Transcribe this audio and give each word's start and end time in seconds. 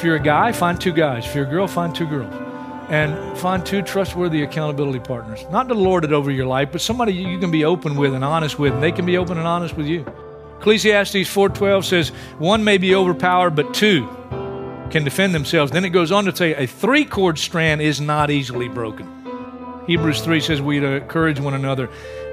If 0.00 0.04
you're 0.06 0.16
a 0.16 0.18
guy, 0.18 0.50
find 0.52 0.80
two 0.80 0.94
guys. 0.94 1.26
If 1.26 1.34
you're 1.34 1.44
a 1.44 1.50
girl, 1.50 1.66
find 1.66 1.94
two 1.94 2.06
girls. 2.06 2.32
And 2.88 3.36
find 3.36 3.66
two 3.66 3.82
trustworthy 3.82 4.42
accountability 4.42 5.00
partners. 5.00 5.44
Not 5.52 5.68
to 5.68 5.74
lord 5.74 6.04
it 6.04 6.12
over 6.14 6.30
your 6.30 6.46
life, 6.46 6.70
but 6.72 6.80
somebody 6.80 7.12
you 7.12 7.38
can 7.38 7.50
be 7.50 7.66
open 7.66 7.96
with 7.96 8.14
and 8.14 8.24
honest 8.24 8.58
with, 8.58 8.72
and 8.72 8.82
they 8.82 8.92
can 8.92 9.04
be 9.04 9.18
open 9.18 9.36
and 9.36 9.46
honest 9.46 9.76
with 9.76 9.86
you. 9.86 10.06
Ecclesiastes 10.58 11.28
4:12 11.28 11.84
says, 11.84 12.12
"One 12.38 12.64
may 12.64 12.78
be 12.78 12.94
overpowered, 12.94 13.54
but 13.54 13.74
two 13.74 14.08
can 14.88 15.04
defend 15.04 15.34
themselves." 15.34 15.70
Then 15.70 15.84
it 15.84 15.90
goes 15.90 16.10
on 16.10 16.24
to 16.24 16.34
say, 16.34 16.54
"A 16.54 16.66
three-cord 16.66 17.38
strand 17.38 17.82
is 17.82 18.00
not 18.00 18.30
easily 18.30 18.68
broken." 18.68 19.06
Hebrews 19.86 20.22
3 20.22 20.40
says 20.40 20.62
we 20.62 20.80
to 20.80 20.92
encourage 20.92 21.38
one 21.40 21.52
another 21.52 21.90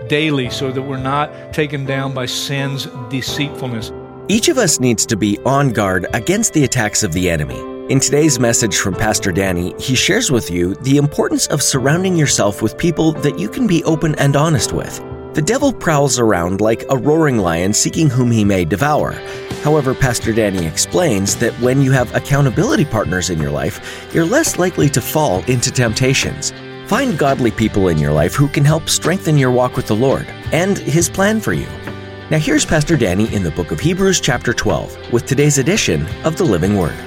daily 0.08 0.50
so 0.50 0.72
that 0.72 0.84
we're 0.84 0.96
not 0.96 1.52
taken 1.52 1.86
down 1.86 2.14
by 2.14 2.28
sin's 2.28 2.88
deceitfulness. 3.10 3.92
Each 4.30 4.50
of 4.50 4.58
us 4.58 4.82
needs 4.82 5.06
to 5.06 5.16
be 5.16 5.40
on 5.46 5.72
guard 5.72 6.06
against 6.14 6.52
the 6.52 6.66
attacks 6.66 7.02
of 7.02 7.14
the 7.14 7.30
enemy. 7.30 7.62
In 7.90 8.02
today's 8.02 8.42
message 8.42 8.76
from 8.76 8.94
Pastor 8.94 9.32
Danny, 9.32 9.74
he 9.80 9.96
shares 9.96 10.30
with 10.30 10.52
you 10.52 10.76
the 10.76 10.98
importance 10.98 11.48
of 11.48 11.62
surrounding 11.62 12.18
yourself 12.18 12.62
with 12.62 12.78
people 12.78 13.14
that 13.14 13.40
you 13.40 13.48
can 13.48 13.68
be 13.68 13.86
open 13.86 14.16
and 14.16 14.36
honest 14.36 14.74
with. 14.74 14.98
The 15.34 15.42
devil 15.42 15.72
prowls 15.72 16.20
around 16.20 16.60
like 16.60 16.84
a 16.90 16.98
roaring 16.98 17.38
lion 17.38 17.72
seeking 17.72 18.10
whom 18.10 18.30
he 18.30 18.44
may 18.44 18.66
devour. 18.66 19.14
However, 19.64 19.94
Pastor 19.94 20.34
Danny 20.34 20.66
explains 20.66 21.38
that 21.38 21.54
when 21.62 21.82
you 21.82 21.94
have 21.94 22.14
accountability 22.14 22.84
partners 22.84 23.30
in 23.30 23.40
your 23.40 23.52
life, 23.52 24.14
you're 24.14 24.26
less 24.26 24.60
likely 24.60 24.90
to 24.90 25.00
fall 25.00 25.42
into 25.46 25.72
temptations. 25.72 26.52
Find 26.88 27.18
godly 27.18 27.52
people 27.52 27.88
in 27.88 27.98
your 27.98 28.12
life 28.12 28.36
who 28.36 28.50
can 28.50 28.66
help 28.66 28.90
strengthen 28.90 29.38
your 29.38 29.52
walk 29.52 29.78
with 29.78 29.88
the 29.88 29.96
Lord 29.96 30.28
and 30.52 30.78
his 30.78 31.08
plan 31.08 31.40
for 31.40 31.54
you. 31.54 31.68
Now, 32.30 32.40
here's 32.40 32.66
Pastor 32.66 32.98
Danny 32.98 33.34
in 33.34 33.42
the 33.42 33.52
book 33.52 33.72
of 33.72 33.80
Hebrews, 33.80 34.20
chapter 34.20 34.54
12, 34.54 35.14
with 35.14 35.26
today's 35.26 35.60
edition 35.60 36.06
of 36.26 36.38
the 36.38 36.44
Living 36.44 36.78
Word. 36.78 36.98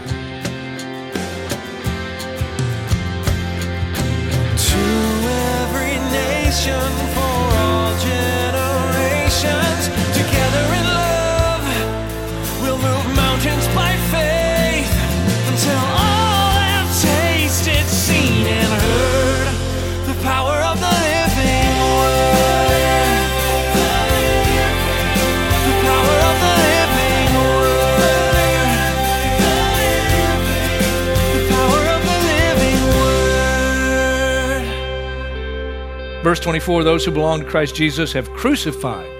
Verse 36.23 36.39
24 36.41 36.85
Those 36.85 37.07
who 37.07 37.13
belong 37.13 37.41
to 37.41 37.47
Christ 37.47 37.75
Jesus 37.75 38.13
have 38.13 38.31
crucified 38.33 39.11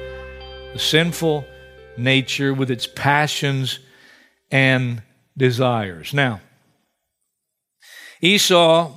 the 0.75 0.79
sinful 0.79 1.47
nature 1.97 2.53
with 2.53 2.71
its 2.71 2.87
passions 2.87 3.79
and 4.51 5.03
desires. 5.35 6.13
Now, 6.13 6.43
Esau, 8.21 8.93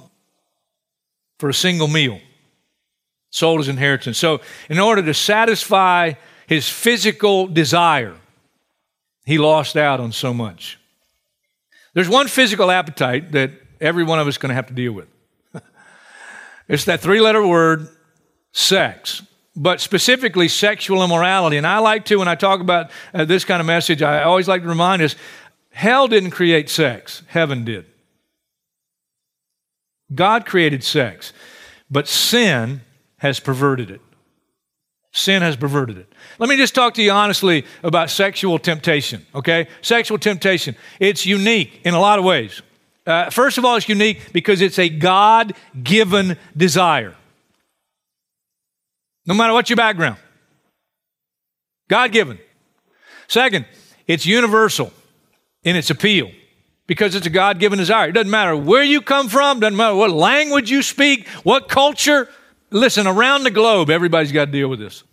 for 1.39 1.47
a 1.47 1.53
single 1.53 1.87
meal, 1.87 2.19
sold 3.29 3.59
his 3.59 3.69
inheritance. 3.69 4.17
So, 4.17 4.41
in 4.69 4.79
order 4.79 5.01
to 5.01 5.13
satisfy 5.13 6.13
his 6.45 6.67
physical 6.67 7.47
desire, 7.47 8.15
he 9.25 9.37
lost 9.37 9.77
out 9.77 10.01
on 10.01 10.11
so 10.11 10.33
much. 10.33 10.77
There's 11.93 12.09
one 12.09 12.27
physical 12.27 12.69
appetite 12.69 13.31
that 13.31 13.51
every 13.79 14.03
one 14.03 14.19
of 14.19 14.27
us 14.27 14.33
is 14.33 14.37
going 14.39 14.49
to 14.49 14.55
have 14.55 14.67
to 14.67 14.73
deal 14.73 14.91
with. 14.91 15.07
It's 16.67 16.85
that 16.85 17.01
three 17.01 17.19
letter 17.19 17.45
word, 17.45 17.89
sex, 18.53 19.23
but 19.55 19.81
specifically 19.81 20.47
sexual 20.47 21.03
immorality. 21.03 21.57
And 21.57 21.67
I 21.67 21.79
like 21.79 22.05
to, 22.05 22.17
when 22.17 22.27
I 22.27 22.35
talk 22.35 22.61
about 22.61 22.91
uh, 23.13 23.25
this 23.25 23.43
kind 23.43 23.59
of 23.59 23.65
message, 23.65 24.01
I 24.01 24.23
always 24.23 24.47
like 24.47 24.61
to 24.61 24.69
remind 24.69 25.01
us 25.01 25.15
hell 25.71 26.07
didn't 26.07 26.31
create 26.31 26.69
sex, 26.69 27.23
heaven 27.27 27.65
did. 27.65 27.85
God 30.13 30.45
created 30.45 30.83
sex, 30.83 31.33
but 31.89 32.07
sin 32.07 32.81
has 33.17 33.39
perverted 33.39 33.89
it. 33.89 34.01
Sin 35.11 35.41
has 35.41 35.55
perverted 35.55 35.97
it. 35.97 36.11
Let 36.39 36.49
me 36.49 36.57
just 36.57 36.73
talk 36.73 36.95
to 36.95 37.03
you 37.03 37.11
honestly 37.11 37.65
about 37.83 38.09
sexual 38.09 38.57
temptation, 38.57 39.25
okay? 39.35 39.67
Sexual 39.81 40.17
temptation. 40.17 40.75
It's 40.99 41.25
unique 41.25 41.81
in 41.83 41.93
a 41.93 41.99
lot 41.99 42.17
of 42.17 42.25
ways. 42.25 42.61
Uh, 43.05 43.29
first 43.29 43.57
of 43.57 43.65
all, 43.65 43.75
it's 43.75 43.87
unique 43.89 44.33
because 44.33 44.61
it's 44.61 44.79
a 44.79 44.89
God 44.89 45.53
given 45.83 46.37
desire. 46.57 47.15
No 49.25 49.33
matter 49.33 49.53
what 49.53 49.69
your 49.69 49.77
background, 49.77 50.17
God 51.89 52.11
given. 52.11 52.39
Second, 53.27 53.65
it's 54.07 54.25
universal 54.25 54.91
in 55.63 55.75
its 55.75 55.89
appeal 55.89 56.29
because 56.87 57.15
it's 57.15 57.25
a 57.25 57.29
God 57.29 57.59
given 57.59 57.79
desire. 57.79 58.09
It 58.09 58.13
doesn't 58.13 58.29
matter 58.29 58.55
where 58.55 58.83
you 58.83 59.01
come 59.01 59.29
from, 59.29 59.59
doesn't 59.59 59.77
matter 59.77 59.95
what 59.95 60.11
language 60.11 60.69
you 60.69 60.81
speak, 60.81 61.27
what 61.43 61.69
culture. 61.69 62.29
Listen, 62.69 63.07
around 63.07 63.43
the 63.43 63.51
globe, 63.51 63.89
everybody's 63.89 64.31
got 64.31 64.45
to 64.45 64.51
deal 64.51 64.67
with 64.67 64.79
this. 64.79 65.03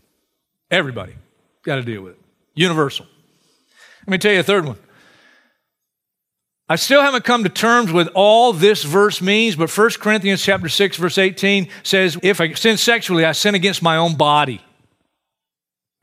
Everybody 0.70 1.14
got 1.62 1.76
to 1.76 1.82
deal 1.82 2.02
with 2.02 2.14
it. 2.14 2.20
Universal. 2.54 3.06
Let 4.06 4.08
me 4.08 4.18
tell 4.18 4.32
you 4.32 4.40
a 4.40 4.44
third 4.44 4.66
one. 4.66 4.78
I 6.70 6.76
still 6.76 7.02
haven't 7.02 7.24
come 7.24 7.42
to 7.42 7.50
terms 7.50 7.90
with 7.90 8.06
all 8.14 8.52
this 8.52 8.84
verse 8.84 9.20
means, 9.20 9.56
but 9.56 9.76
1 9.76 9.90
Corinthians 9.98 10.40
chapter 10.40 10.68
6 10.68 10.98
verse 10.98 11.18
18 11.18 11.68
says, 11.82 12.16
if 12.22 12.40
I 12.40 12.52
sin 12.52 12.76
sexually, 12.76 13.24
I 13.24 13.32
sin 13.32 13.56
against 13.56 13.82
my 13.82 13.96
own 13.96 14.14
body. 14.14 14.60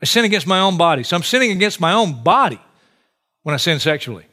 I 0.02 0.04
sin 0.04 0.26
against 0.26 0.46
my 0.46 0.60
own 0.60 0.76
body. 0.76 1.04
So 1.04 1.16
I'm 1.16 1.22
sinning 1.22 1.52
against 1.52 1.80
my 1.80 1.94
own 1.94 2.22
body 2.22 2.60
when 3.44 3.54
I 3.54 3.56
sin 3.56 3.80
sexually. 3.80 4.26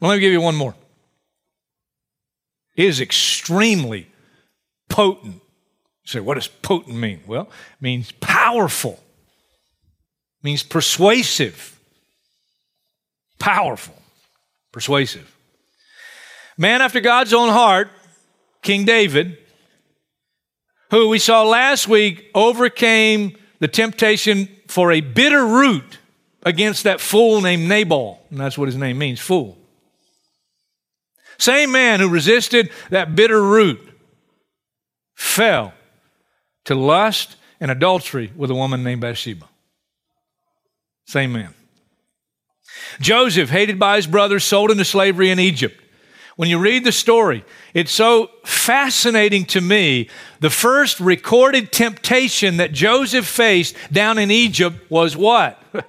Well, 0.00 0.10
let 0.10 0.18
me 0.18 0.20
give 0.20 0.30
you 0.30 0.40
one 0.40 0.54
more. 0.54 0.76
It 2.76 2.84
is 2.84 3.00
extremely 3.00 4.06
potent. 4.88 5.34
You 5.34 5.40
say, 6.06 6.20
what 6.20 6.34
does 6.34 6.46
potent 6.46 6.96
mean? 6.96 7.22
Well, 7.26 7.42
it 7.42 7.82
means 7.82 8.12
powerful. 8.12 9.00
It 10.38 10.44
means 10.44 10.62
persuasive. 10.62 11.76
Powerful 13.40 13.96
persuasive. 14.74 15.32
Man 16.58 16.82
after 16.82 17.00
God's 17.00 17.32
own 17.32 17.48
heart, 17.48 17.88
King 18.60 18.84
David, 18.84 19.38
who 20.90 21.08
we 21.08 21.20
saw 21.20 21.44
last 21.44 21.86
week 21.86 22.28
overcame 22.34 23.36
the 23.60 23.68
temptation 23.68 24.48
for 24.66 24.90
a 24.90 25.00
bitter 25.00 25.46
root 25.46 25.98
against 26.42 26.82
that 26.84 27.00
fool 27.00 27.40
named 27.40 27.68
Nabal. 27.68 28.20
And 28.30 28.40
that's 28.40 28.58
what 28.58 28.66
his 28.66 28.76
name 28.76 28.98
means 28.98 29.20
fool. 29.20 29.56
Same 31.38 31.70
man 31.70 32.00
who 32.00 32.08
resisted 32.08 32.70
that 32.90 33.14
bitter 33.14 33.40
root 33.40 33.80
fell 35.14 35.72
to 36.64 36.74
lust 36.74 37.36
and 37.60 37.70
adultery 37.70 38.32
with 38.34 38.50
a 38.50 38.54
woman 38.56 38.82
named 38.82 39.00
Bathsheba. 39.00 39.48
Same 41.06 41.32
man. 41.32 41.54
Joseph, 43.00 43.50
hated 43.50 43.78
by 43.78 43.96
his 43.96 44.06
brothers, 44.06 44.44
sold 44.44 44.70
into 44.70 44.84
slavery 44.84 45.30
in 45.30 45.38
Egypt. 45.38 45.80
When 46.36 46.48
you 46.48 46.58
read 46.58 46.84
the 46.84 46.92
story, 46.92 47.44
it's 47.74 47.92
so 47.92 48.30
fascinating 48.44 49.44
to 49.46 49.60
me. 49.60 50.08
The 50.40 50.50
first 50.50 50.98
recorded 50.98 51.70
temptation 51.70 52.56
that 52.56 52.72
Joseph 52.72 53.26
faced 53.26 53.76
down 53.92 54.18
in 54.18 54.30
Egypt 54.30 54.90
was 54.90 55.16
what? 55.16 55.62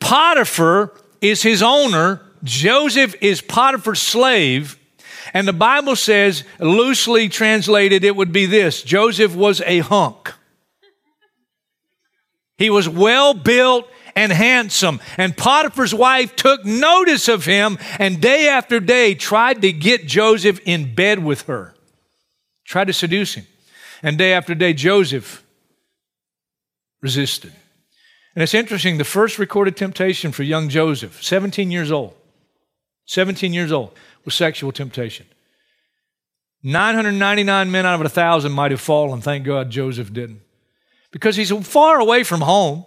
Potiphar 0.00 0.94
is 1.20 1.42
his 1.42 1.62
owner. 1.62 2.20
Joseph 2.44 3.16
is 3.20 3.40
Potiphar's 3.40 4.00
slave. 4.00 4.78
And 5.34 5.48
the 5.48 5.52
Bible 5.52 5.96
says, 5.96 6.44
loosely 6.60 7.28
translated, 7.28 8.04
it 8.04 8.14
would 8.14 8.32
be 8.32 8.46
this 8.46 8.82
Joseph 8.82 9.34
was 9.34 9.60
a 9.62 9.80
hunk. 9.80 10.32
He 12.58 12.70
was 12.70 12.88
well 12.88 13.34
built 13.34 13.88
and 14.14 14.32
handsome. 14.32 15.00
And 15.16 15.36
Potiphar's 15.36 15.94
wife 15.94 16.36
took 16.36 16.64
notice 16.64 17.28
of 17.28 17.44
him 17.44 17.78
and 17.98 18.20
day 18.20 18.48
after 18.48 18.80
day 18.80 19.14
tried 19.14 19.62
to 19.62 19.72
get 19.72 20.06
Joseph 20.06 20.60
in 20.64 20.94
bed 20.94 21.24
with 21.24 21.42
her, 21.42 21.74
tried 22.64 22.86
to 22.86 22.92
seduce 22.92 23.34
him. 23.34 23.46
And 24.02 24.18
day 24.18 24.32
after 24.32 24.54
day, 24.54 24.72
Joseph 24.72 25.44
resisted. 27.00 27.52
And 28.34 28.42
it's 28.42 28.54
interesting, 28.54 28.98
the 28.98 29.04
first 29.04 29.38
recorded 29.38 29.76
temptation 29.76 30.32
for 30.32 30.42
young 30.42 30.68
Joseph, 30.68 31.22
17 31.22 31.70
years 31.70 31.92
old, 31.92 32.14
17 33.06 33.52
years 33.52 33.70
old, 33.70 33.96
was 34.24 34.34
sexual 34.34 34.72
temptation. 34.72 35.26
999 36.62 37.70
men 37.70 37.86
out 37.86 38.00
of 38.00 38.06
a 38.06 38.08
thousand 38.08 38.52
might 38.52 38.70
have 38.70 38.80
fallen. 38.80 39.20
Thank 39.20 39.44
God 39.44 39.70
Joseph 39.70 40.12
didn't. 40.12 40.40
Because 41.10 41.36
he's 41.36 41.50
far 41.66 42.00
away 42.00 42.22
from 42.22 42.40
home. 42.40 42.84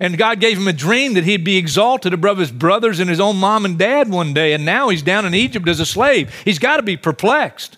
And 0.00 0.16
God 0.16 0.40
gave 0.40 0.56
him 0.56 0.66
a 0.66 0.72
dream 0.72 1.12
that 1.14 1.24
he'd 1.24 1.44
be 1.44 1.58
exalted 1.58 2.14
above 2.14 2.38
his 2.38 2.50
brothers 2.50 3.00
and 3.00 3.10
his 3.10 3.20
own 3.20 3.36
mom 3.36 3.66
and 3.66 3.78
dad 3.78 4.08
one 4.08 4.32
day. 4.32 4.54
And 4.54 4.64
now 4.64 4.88
he's 4.88 5.02
down 5.02 5.26
in 5.26 5.34
Egypt 5.34 5.68
as 5.68 5.78
a 5.78 5.84
slave. 5.84 6.34
He's 6.44 6.58
got 6.58 6.78
to 6.78 6.82
be 6.82 6.96
perplexed 6.96 7.76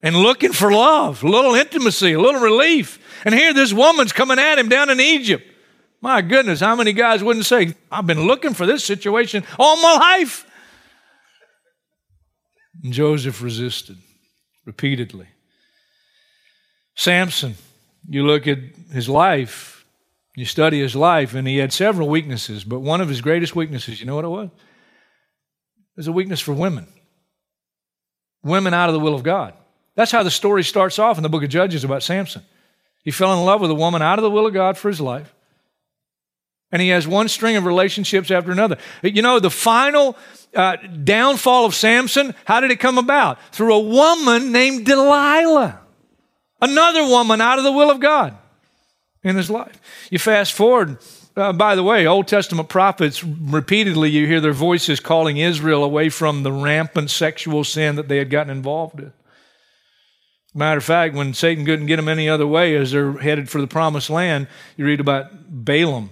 and 0.00 0.14
looking 0.14 0.52
for 0.52 0.72
love, 0.72 1.24
a 1.24 1.28
little 1.28 1.56
intimacy, 1.56 2.12
a 2.12 2.20
little 2.20 2.40
relief. 2.40 3.00
And 3.24 3.34
here 3.34 3.52
this 3.52 3.72
woman's 3.72 4.12
coming 4.12 4.38
at 4.38 4.58
him 4.58 4.68
down 4.68 4.88
in 4.88 5.00
Egypt. 5.00 5.44
My 6.00 6.22
goodness, 6.22 6.60
how 6.60 6.76
many 6.76 6.92
guys 6.92 7.24
wouldn't 7.24 7.46
say, 7.46 7.74
I've 7.90 8.06
been 8.06 8.22
looking 8.22 8.54
for 8.54 8.64
this 8.64 8.84
situation 8.84 9.42
all 9.58 9.82
my 9.82 9.94
life? 9.94 10.46
And 12.84 12.92
Joseph 12.92 13.42
resisted 13.42 13.96
repeatedly. 14.64 15.26
Samson, 16.94 17.56
you 18.08 18.24
look 18.24 18.46
at 18.46 18.58
his 18.92 19.08
life, 19.08 19.77
you 20.38 20.44
study 20.44 20.80
his 20.80 20.94
life, 20.94 21.34
and 21.34 21.48
he 21.48 21.56
had 21.56 21.72
several 21.72 22.08
weaknesses, 22.08 22.62
but 22.62 22.78
one 22.78 23.00
of 23.00 23.08
his 23.08 23.20
greatest 23.20 23.56
weaknesses, 23.56 23.98
you 23.98 24.06
know 24.06 24.14
what 24.14 24.24
it 24.24 24.28
was? 24.28 24.46
It 24.46 25.96
was 25.96 26.06
a 26.06 26.12
weakness 26.12 26.40
for 26.40 26.52
women. 26.52 26.86
Women 28.44 28.72
out 28.72 28.88
of 28.88 28.92
the 28.92 29.00
will 29.00 29.16
of 29.16 29.24
God. 29.24 29.54
That's 29.96 30.12
how 30.12 30.22
the 30.22 30.30
story 30.30 30.62
starts 30.62 31.00
off 31.00 31.16
in 31.16 31.24
the 31.24 31.28
book 31.28 31.42
of 31.42 31.48
Judges 31.48 31.82
about 31.82 32.04
Samson. 32.04 32.42
He 33.02 33.10
fell 33.10 33.36
in 33.36 33.44
love 33.44 33.60
with 33.60 33.72
a 33.72 33.74
woman 33.74 34.00
out 34.00 34.20
of 34.20 34.22
the 34.22 34.30
will 34.30 34.46
of 34.46 34.54
God 34.54 34.78
for 34.78 34.88
his 34.88 35.00
life. 35.00 35.34
And 36.70 36.80
he 36.80 36.90
has 36.90 37.08
one 37.08 37.26
string 37.26 37.56
of 37.56 37.64
relationships 37.64 38.30
after 38.30 38.52
another. 38.52 38.78
You 39.02 39.22
know, 39.22 39.40
the 39.40 39.50
final 39.50 40.16
uh, 40.54 40.76
downfall 40.76 41.64
of 41.64 41.74
Samson, 41.74 42.32
how 42.44 42.60
did 42.60 42.70
it 42.70 42.78
come 42.78 42.96
about? 42.98 43.42
Through 43.52 43.74
a 43.74 43.80
woman 43.80 44.52
named 44.52 44.86
Delilah. 44.86 45.80
Another 46.60 47.02
woman 47.02 47.40
out 47.40 47.58
of 47.58 47.64
the 47.64 47.72
will 47.72 47.90
of 47.90 47.98
God 47.98 48.37
in 49.22 49.36
his 49.36 49.50
life. 49.50 49.80
You 50.10 50.18
fast 50.18 50.52
forward, 50.52 50.98
uh, 51.36 51.52
by 51.52 51.74
the 51.74 51.82
way, 51.82 52.06
Old 52.06 52.28
Testament 52.28 52.68
prophets 52.68 53.22
repeatedly, 53.22 54.10
you 54.10 54.26
hear 54.26 54.40
their 54.40 54.52
voices 54.52 55.00
calling 55.00 55.36
Israel 55.36 55.84
away 55.84 56.08
from 56.08 56.42
the 56.42 56.52
rampant 56.52 57.10
sexual 57.10 57.64
sin 57.64 57.96
that 57.96 58.08
they 58.08 58.18
had 58.18 58.30
gotten 58.30 58.50
involved 58.50 59.00
in. 59.00 59.12
Matter 60.54 60.78
of 60.78 60.84
fact, 60.84 61.14
when 61.14 61.34
Satan 61.34 61.64
couldn't 61.64 61.86
get 61.86 61.96
them 61.96 62.08
any 62.08 62.28
other 62.28 62.46
way 62.46 62.74
as 62.74 62.92
they're 62.92 63.18
headed 63.18 63.48
for 63.50 63.60
the 63.60 63.66
promised 63.66 64.10
land, 64.10 64.48
you 64.76 64.86
read 64.86 65.00
about 65.00 65.30
Balaam 65.64 66.10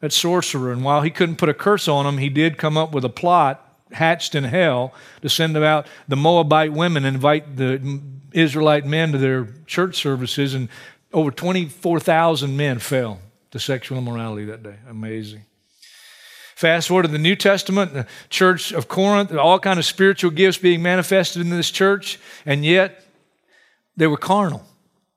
that 0.00 0.12
sorcerer. 0.12 0.72
And 0.72 0.84
while 0.84 1.00
he 1.00 1.10
couldn't 1.10 1.36
put 1.36 1.48
a 1.48 1.54
curse 1.54 1.88
on 1.88 2.04
them, 2.04 2.18
he 2.18 2.28
did 2.28 2.58
come 2.58 2.76
up 2.76 2.92
with 2.92 3.04
a 3.04 3.08
plot 3.08 3.68
hatched 3.92 4.34
in 4.34 4.44
hell 4.44 4.92
to 5.20 5.28
send 5.28 5.56
out 5.56 5.86
the 6.08 6.16
Moabite 6.16 6.72
women 6.72 7.04
and 7.04 7.14
invite 7.14 7.56
the 7.56 8.00
Israelite 8.32 8.86
men 8.86 9.12
to 9.12 9.18
their 9.18 9.48
church 9.66 9.96
services. 9.96 10.54
And 10.54 10.68
over 11.12 11.30
24,000 11.30 12.56
men 12.56 12.78
fell 12.78 13.20
to 13.50 13.58
sexual 13.58 13.98
immorality 13.98 14.46
that 14.46 14.62
day. 14.62 14.76
Amazing. 14.88 15.44
Fast 16.54 16.88
forward 16.88 17.02
to 17.02 17.08
the 17.08 17.18
New 17.18 17.34
Testament, 17.34 17.92
the 17.92 18.06
church 18.30 18.72
of 18.72 18.88
Corinth, 18.88 19.32
all 19.34 19.58
kind 19.58 19.78
of 19.78 19.84
spiritual 19.84 20.30
gifts 20.30 20.58
being 20.58 20.82
manifested 20.82 21.42
in 21.42 21.50
this 21.50 21.70
church, 21.70 22.18
and 22.46 22.64
yet 22.64 23.04
they 23.96 24.06
were 24.06 24.16
carnal. 24.16 24.64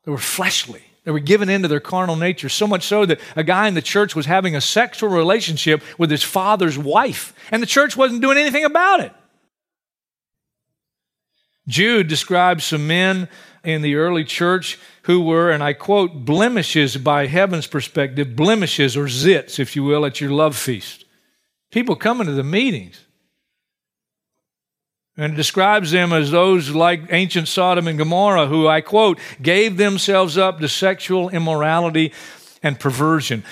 They 0.06 0.12
were 0.12 0.18
fleshly. 0.18 0.84
They 1.04 1.12
were 1.12 1.20
given 1.20 1.50
into 1.50 1.68
their 1.68 1.80
carnal 1.80 2.16
nature, 2.16 2.50
so 2.50 2.66
much 2.66 2.84
so 2.84 3.06
that 3.06 3.20
a 3.36 3.44
guy 3.44 3.68
in 3.68 3.76
the 3.76 3.82
church 3.82 4.16
was 4.16 4.26
having 4.26 4.56
a 4.56 4.62
sexual 4.62 5.10
relationship 5.10 5.84
with 6.00 6.10
his 6.10 6.24
father's 6.24 6.80
wife, 6.80 7.34
and 7.52 7.62
the 7.62 7.68
church 7.68 7.96
wasn't 7.96 8.22
doing 8.22 8.38
anything 8.38 8.66
about 8.66 9.02
it. 9.02 9.14
Jude 11.68 12.08
describes 12.08 12.66
some 12.66 12.88
men 12.88 13.28
in 13.64 13.82
the 13.82 13.96
early 13.96 14.24
church 14.24 14.78
who 15.04 15.22
were, 15.22 15.50
and 15.50 15.64
I 15.64 15.74
quote, 15.74 16.26
blemishes 16.26 16.98
by 16.98 17.28
heaven's 17.28 17.68
perspective, 17.68 18.36
blemishes 18.36 18.96
or 18.96 19.06
zits, 19.06 19.60
if 19.60 19.76
you 19.76 19.84
will, 19.84 20.06
at 20.06 20.22
your 20.22 20.32
love 20.32 20.56
feast. 20.56 21.06
People 21.72 21.96
coming 21.96 22.28
to 22.28 22.34
the 22.34 22.44
meetings 22.44 23.06
and 25.18 25.34
it 25.34 25.36
describes 25.36 25.92
them 25.92 26.12
as 26.12 26.32
those 26.32 26.70
like 26.70 27.02
ancient 27.10 27.48
Sodom 27.48 27.88
and 27.88 27.98
Gomorrah, 27.98 28.48
who, 28.48 28.68
I 28.68 28.82
quote, 28.82 29.20
gave 29.42 29.78
themselves 29.78 30.38
up 30.38 30.60
to 30.60 30.68
sexual 30.68 31.30
immorality 31.30 32.12
and 32.62 32.78
perversion. 32.80 33.44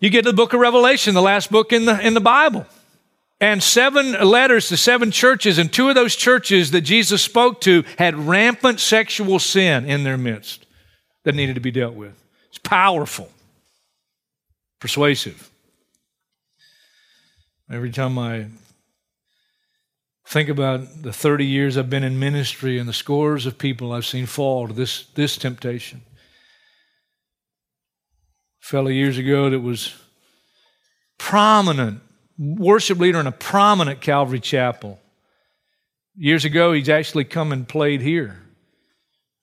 You 0.00 0.08
get 0.08 0.24
to 0.24 0.30
the 0.30 0.36
book 0.36 0.54
of 0.54 0.60
Revelation, 0.60 1.14
the 1.14 1.22
last 1.22 1.50
book 1.50 1.72
in 1.72 1.84
the, 1.84 2.00
in 2.04 2.14
the 2.14 2.20
Bible, 2.20 2.66
and 3.42 3.62
seven 3.62 4.12
letters 4.12 4.68
to 4.68 4.78
seven 4.78 5.10
churches, 5.10 5.58
and 5.58 5.70
two 5.70 5.90
of 5.90 5.94
those 5.94 6.16
churches 6.16 6.70
that 6.70 6.80
Jesus 6.80 7.20
spoke 7.20 7.60
to 7.62 7.84
had 7.98 8.14
rampant 8.14 8.80
sexual 8.80 9.38
sin 9.38 9.84
in 9.84 10.04
their 10.04 10.16
midst 10.16 10.64
that 11.24 11.34
needed 11.34 11.56
to 11.56 11.60
be 11.60 11.70
dealt 11.70 11.94
with. 11.94 12.14
It's 12.48 12.58
powerful, 12.58 13.30
persuasive. 14.80 15.50
Every 17.70 17.90
time 17.90 18.18
I 18.18 18.46
Think 20.32 20.48
about 20.48 21.02
the 21.02 21.12
30 21.12 21.44
years 21.44 21.76
I've 21.76 21.90
been 21.90 22.04
in 22.04 22.18
ministry 22.18 22.78
and 22.78 22.88
the 22.88 22.94
scores 22.94 23.44
of 23.44 23.58
people 23.58 23.92
I've 23.92 24.06
seen 24.06 24.24
fall 24.24 24.66
to 24.66 24.72
this, 24.72 25.04
this 25.14 25.36
temptation. 25.36 26.00
A 28.62 28.66
fellow 28.66 28.88
years 28.88 29.18
ago 29.18 29.50
that 29.50 29.60
was 29.60 29.94
prominent, 31.18 32.00
worship 32.38 32.98
leader 32.98 33.20
in 33.20 33.26
a 33.26 33.32
prominent 33.32 34.00
Calvary 34.00 34.40
chapel. 34.40 34.98
Years 36.14 36.44
ago, 36.44 36.72
he's 36.72 36.88
actually 36.88 37.24
come 37.24 37.52
and 37.52 37.68
played 37.68 38.00
here. 38.00 38.38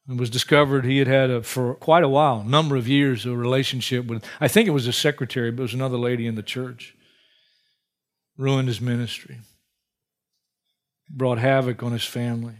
It 0.07 0.17
was 0.17 0.29
discovered 0.29 0.85
he 0.85 0.97
had 0.97 1.07
had 1.07 1.29
a, 1.29 1.43
for 1.43 1.75
quite 1.75 2.03
a 2.03 2.09
while, 2.09 2.43
number 2.43 2.75
of 2.75 2.87
years, 2.87 3.25
a 3.25 3.35
relationship 3.35 4.05
with, 4.05 4.25
I 4.41 4.47
think 4.47 4.67
it 4.67 4.71
was 4.71 4.87
a 4.87 4.93
secretary, 4.93 5.51
but 5.51 5.61
it 5.61 5.63
was 5.63 5.73
another 5.73 5.97
lady 5.97 6.25
in 6.25 6.35
the 6.35 6.43
church. 6.43 6.95
Ruined 8.37 8.67
his 8.67 8.81
ministry 8.81 9.37
brought 11.09 11.39
havoc 11.39 11.81
on 11.83 11.91
his 11.91 12.05
family. 12.05 12.55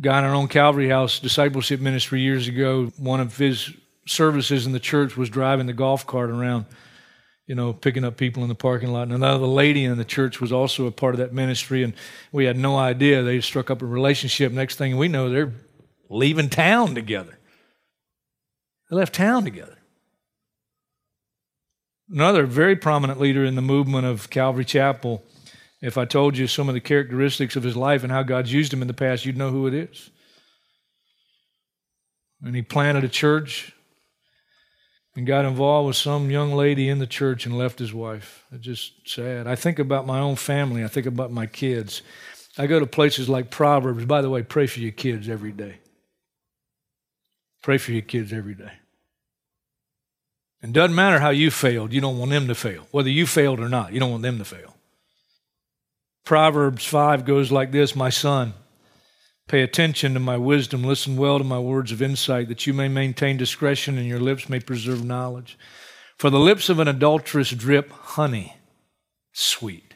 Guy 0.00 0.18
in 0.20 0.24
our 0.24 0.34
own 0.34 0.48
Calvary 0.48 0.88
House 0.88 1.18
discipleship 1.18 1.80
ministry 1.80 2.20
years 2.20 2.46
ago, 2.46 2.92
one 2.96 3.20
of 3.20 3.36
his 3.36 3.72
services 4.06 4.64
in 4.64 4.72
the 4.72 4.80
church 4.80 5.16
was 5.16 5.28
driving 5.28 5.66
the 5.66 5.72
golf 5.72 6.06
cart 6.06 6.30
around, 6.30 6.66
you 7.48 7.54
know, 7.54 7.72
picking 7.72 8.04
up 8.04 8.18
people 8.18 8.42
in 8.42 8.48
the 8.50 8.54
parking 8.54 8.92
lot. 8.92 9.04
And 9.04 9.12
another 9.12 9.46
lady 9.46 9.84
in 9.84 9.96
the 9.96 10.04
church 10.04 10.38
was 10.38 10.52
also 10.52 10.86
a 10.86 10.92
part 10.92 11.14
of 11.14 11.18
that 11.18 11.32
ministry, 11.32 11.82
and 11.82 11.94
we 12.30 12.44
had 12.44 12.58
no 12.58 12.76
idea. 12.76 13.22
They 13.22 13.40
struck 13.40 13.70
up 13.70 13.80
a 13.80 13.86
relationship. 13.86 14.52
Next 14.52 14.76
thing 14.76 14.98
we 14.98 15.08
know, 15.08 15.30
they're 15.30 15.54
leaving 16.10 16.50
town 16.50 16.94
together. 16.94 17.38
They 18.90 18.96
left 18.96 19.14
town 19.14 19.44
together. 19.44 19.78
Another 22.10 22.44
very 22.44 22.76
prominent 22.76 23.18
leader 23.18 23.44
in 23.44 23.54
the 23.54 23.62
movement 23.62 24.06
of 24.06 24.28
Calvary 24.28 24.64
Chapel 24.64 25.24
if 25.80 25.96
I 25.96 26.04
told 26.04 26.36
you 26.36 26.46
some 26.48 26.68
of 26.68 26.74
the 26.74 26.80
characteristics 26.80 27.56
of 27.56 27.62
his 27.62 27.76
life 27.76 28.02
and 28.02 28.12
how 28.12 28.24
God's 28.24 28.52
used 28.52 28.72
him 28.72 28.82
in 28.82 28.88
the 28.88 28.94
past, 28.94 29.24
you'd 29.24 29.36
know 29.36 29.50
who 29.50 29.66
it 29.68 29.74
is. 29.74 30.10
And 32.42 32.54
he 32.54 32.62
planted 32.62 33.04
a 33.04 33.08
church 33.08 33.72
and 35.18 35.26
got 35.26 35.44
involved 35.44 35.88
with 35.88 35.96
some 35.96 36.30
young 36.30 36.52
lady 36.52 36.88
in 36.88 37.00
the 37.00 37.06
church 37.06 37.44
and 37.44 37.58
left 37.58 37.80
his 37.80 37.92
wife. 37.92 38.44
It's 38.52 38.64
just 38.64 38.92
sad. 39.04 39.48
I 39.48 39.56
think 39.56 39.80
about 39.80 40.06
my 40.06 40.20
own 40.20 40.36
family, 40.36 40.84
I 40.84 40.86
think 40.86 41.06
about 41.06 41.32
my 41.32 41.44
kids. 41.44 42.02
I 42.56 42.68
go 42.68 42.78
to 42.78 42.86
places 42.86 43.28
like 43.28 43.50
Proverbs. 43.50 44.04
By 44.04 44.22
the 44.22 44.30
way, 44.30 44.44
pray 44.44 44.68
for 44.68 44.78
your 44.78 44.92
kids 44.92 45.28
every 45.28 45.50
day. 45.50 45.78
Pray 47.64 47.78
for 47.78 47.90
your 47.90 48.02
kids 48.02 48.32
every 48.32 48.54
day. 48.54 48.70
And 50.62 50.72
doesn't 50.72 50.94
matter 50.94 51.18
how 51.18 51.30
you 51.30 51.50
failed, 51.50 51.92
you 51.92 52.00
don't 52.00 52.18
want 52.18 52.30
them 52.30 52.46
to 52.46 52.54
fail. 52.54 52.86
Whether 52.92 53.10
you 53.10 53.26
failed 53.26 53.58
or 53.58 53.68
not, 53.68 53.92
you 53.92 53.98
don't 53.98 54.12
want 54.12 54.22
them 54.22 54.38
to 54.38 54.44
fail. 54.44 54.76
Proverbs 56.24 56.84
5 56.84 57.24
goes 57.24 57.50
like 57.50 57.72
this 57.72 57.96
My 57.96 58.10
son, 58.10 58.54
pay 59.48 59.62
attention 59.62 60.14
to 60.14 60.20
my 60.20 60.36
wisdom, 60.36 60.84
listen 60.84 61.16
well 61.16 61.38
to 61.38 61.44
my 61.44 61.58
words 61.58 61.90
of 61.90 62.02
insight, 62.02 62.48
that 62.48 62.66
you 62.66 62.74
may 62.74 62.86
maintain 62.86 63.36
discretion 63.36 63.98
and 63.98 64.06
your 64.06 64.20
lips 64.20 64.48
may 64.48 64.60
preserve 64.60 65.04
knowledge. 65.04 65.58
For 66.16 66.30
the 66.30 66.38
lips 66.38 66.68
of 66.68 66.78
an 66.78 66.88
adulteress 66.88 67.50
drip 67.50 67.90
honey, 67.90 68.56
sweet. 69.32 69.94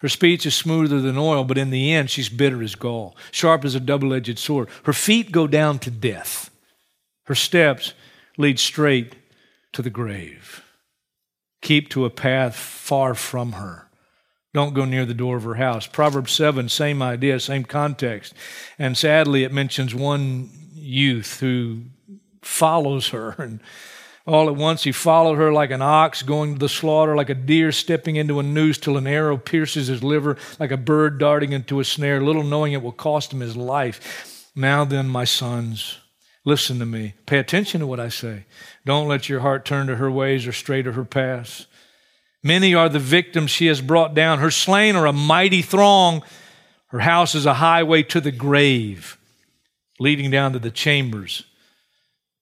Her 0.00 0.08
speech 0.08 0.46
is 0.46 0.54
smoother 0.54 1.00
than 1.00 1.18
oil, 1.18 1.44
but 1.44 1.58
in 1.58 1.70
the 1.70 1.92
end 1.92 2.10
she's 2.10 2.28
bitter 2.28 2.62
as 2.62 2.74
gall, 2.74 3.16
sharp 3.30 3.64
as 3.64 3.74
a 3.74 3.80
double 3.80 4.14
edged 4.14 4.38
sword. 4.38 4.68
Her 4.84 4.92
feet 4.92 5.30
go 5.32 5.46
down 5.46 5.78
to 5.80 5.90
death, 5.90 6.50
her 7.24 7.34
steps 7.34 7.92
lead 8.36 8.58
straight 8.58 9.14
to 9.72 9.82
the 9.82 9.90
grave. 9.90 10.64
Keep 11.62 11.90
to 11.90 12.04
a 12.04 12.10
path 12.10 12.56
far 12.56 13.14
from 13.14 13.52
her. 13.52 13.89
Don't 14.52 14.74
go 14.74 14.84
near 14.84 15.04
the 15.06 15.14
door 15.14 15.36
of 15.36 15.44
her 15.44 15.54
house. 15.54 15.86
Proverbs 15.86 16.32
7, 16.32 16.68
same 16.68 17.02
idea, 17.02 17.38
same 17.38 17.64
context. 17.64 18.34
And 18.78 18.96
sadly, 18.96 19.44
it 19.44 19.52
mentions 19.52 19.94
one 19.94 20.50
youth 20.74 21.38
who 21.40 21.82
follows 22.42 23.08
her. 23.08 23.34
And 23.38 23.60
all 24.26 24.48
at 24.48 24.56
once, 24.56 24.84
he 24.84 24.92
followed 24.92 25.36
her 25.36 25.52
like 25.52 25.70
an 25.70 25.82
ox 25.82 26.22
going 26.22 26.52
to 26.54 26.58
the 26.58 26.68
slaughter, 26.68 27.16
like 27.16 27.30
a 27.30 27.34
deer 27.34 27.72
stepping 27.72 28.16
into 28.16 28.38
a 28.38 28.42
noose 28.42 28.78
till 28.78 28.96
an 28.96 29.06
arrow 29.06 29.36
pierces 29.36 29.86
his 29.86 30.04
liver, 30.04 30.36
like 30.58 30.70
a 30.70 30.76
bird 30.76 31.18
darting 31.18 31.52
into 31.52 31.80
a 31.80 31.84
snare, 31.84 32.20
little 32.20 32.44
knowing 32.44 32.72
it 32.72 32.82
will 32.82 32.92
cost 32.92 33.32
him 33.32 33.40
his 33.40 33.56
life. 33.56 34.50
Now 34.54 34.84
then, 34.84 35.08
my 35.08 35.24
sons, 35.24 35.98
listen 36.44 36.78
to 36.80 36.86
me. 36.86 37.14
Pay 37.26 37.38
attention 37.38 37.80
to 37.80 37.86
what 37.86 37.98
I 37.98 38.08
say. 38.08 38.44
Don't 38.84 39.08
let 39.08 39.28
your 39.28 39.40
heart 39.40 39.64
turn 39.64 39.86
to 39.86 39.96
her 39.96 40.10
ways 40.10 40.46
or 40.46 40.52
stray 40.52 40.82
to 40.82 40.92
her 40.92 41.04
paths. 41.04 41.66
Many 42.42 42.74
are 42.74 42.88
the 42.88 42.98
victims 42.98 43.50
she 43.50 43.66
has 43.66 43.80
brought 43.80 44.14
down. 44.14 44.38
Her 44.38 44.50
slain 44.50 44.96
are 44.96 45.06
a 45.06 45.12
mighty 45.12 45.62
throng. 45.62 46.22
Her 46.86 47.00
house 47.00 47.34
is 47.34 47.46
a 47.46 47.54
highway 47.54 48.02
to 48.04 48.20
the 48.20 48.32
grave, 48.32 49.18
leading 49.98 50.30
down 50.30 50.52
to 50.54 50.58
the 50.58 50.70
chambers 50.70 51.44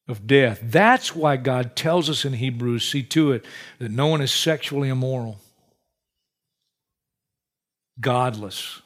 of 0.07 0.27
death. 0.27 0.61
That's 0.63 1.15
why 1.15 1.37
God 1.37 1.77
tells 1.77 2.09
us 2.09 2.25
in 2.25 2.33
Hebrews, 2.35 2.89
see 2.89 3.03
to 3.05 3.33
it, 3.33 3.45
that 3.79 3.91
no 3.91 4.07
one 4.07 4.21
is 4.21 4.33
sexually 4.33 4.89
immoral, 4.89 5.39
godless, 8.01 8.81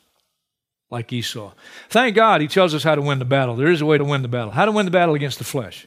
like 0.90 1.12
Esau. 1.12 1.52
Thank 1.90 2.16
God 2.16 2.40
he 2.40 2.48
tells 2.48 2.74
us 2.74 2.82
how 2.82 2.94
to 2.94 3.02
win 3.02 3.18
the 3.18 3.24
battle. 3.24 3.54
There 3.54 3.70
is 3.70 3.80
a 3.80 3.86
way 3.86 3.98
to 3.98 4.04
win 4.04 4.22
the 4.22 4.28
battle. 4.28 4.50
How 4.50 4.64
to 4.64 4.72
win 4.72 4.84
the 4.84 4.90
battle 4.90 5.14
against 5.14 5.38
the 5.38 5.44
flesh. 5.44 5.86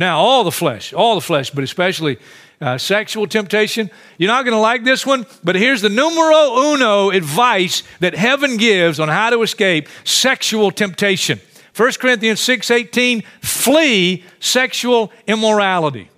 Now, 0.00 0.18
all 0.18 0.44
the 0.44 0.50
flesh, 0.50 0.94
all 0.94 1.14
the 1.14 1.20
flesh, 1.20 1.50
but 1.50 1.62
especially 1.62 2.18
uh, 2.58 2.78
sexual 2.78 3.26
temptation. 3.26 3.90
You're 4.16 4.30
not 4.30 4.46
going 4.46 4.54
to 4.54 4.60
like 4.60 4.82
this 4.82 5.04
one, 5.04 5.26
but 5.44 5.56
here's 5.56 5.82
the 5.82 5.90
numero 5.90 6.72
uno 6.72 7.10
advice 7.10 7.82
that 8.00 8.14
heaven 8.14 8.56
gives 8.56 8.98
on 8.98 9.08
how 9.08 9.28
to 9.28 9.42
escape 9.42 9.88
sexual 10.04 10.70
temptation. 10.70 11.38
1 11.76 11.92
Corinthians 12.00 12.40
6:18, 12.40 13.22
flee 13.42 14.24
sexual 14.40 15.12
immorality. 15.26 16.08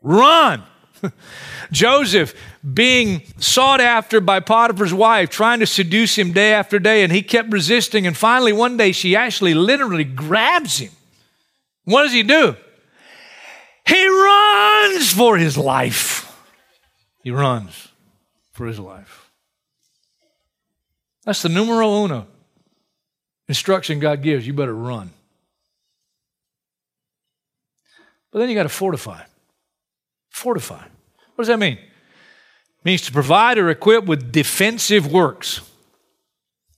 Run. 0.00 0.62
Joseph 1.72 2.34
being 2.72 3.22
sought 3.38 3.80
after 3.80 4.20
by 4.20 4.38
Potiphar's 4.38 4.94
wife, 4.94 5.28
trying 5.28 5.58
to 5.58 5.66
seduce 5.66 6.16
him 6.16 6.30
day 6.30 6.52
after 6.52 6.78
day, 6.78 7.02
and 7.02 7.12
he 7.12 7.22
kept 7.22 7.52
resisting. 7.52 8.06
And 8.06 8.16
finally, 8.16 8.52
one 8.52 8.76
day, 8.76 8.92
she 8.92 9.16
actually 9.16 9.54
literally 9.54 10.04
grabs 10.04 10.78
him. 10.78 10.92
What 11.84 12.04
does 12.04 12.12
he 12.12 12.22
do? 12.22 12.56
He 13.86 14.08
runs 14.08 15.12
for 15.12 15.36
his 15.36 15.58
life. 15.58 16.32
He 17.22 17.30
runs 17.30 17.88
for 18.52 18.66
his 18.66 18.78
life. 18.78 19.30
That's 21.24 21.42
the 21.42 21.48
numero 21.48 22.04
uno 22.04 22.26
instruction 23.48 23.98
God 23.98 24.22
gives. 24.22 24.46
You 24.46 24.52
better 24.52 24.74
run. 24.74 25.10
But 28.30 28.40
then 28.40 28.48
you 28.48 28.54
got 28.54 28.64
to 28.64 28.68
fortify. 28.68 29.22
Fortify. 30.30 30.82
What 30.82 31.38
does 31.38 31.48
that 31.48 31.58
mean? 31.58 31.78
It 31.78 32.84
means 32.84 33.02
to 33.02 33.12
provide 33.12 33.58
or 33.58 33.70
equip 33.70 34.06
with 34.06 34.32
defensive 34.32 35.10
works, 35.10 35.60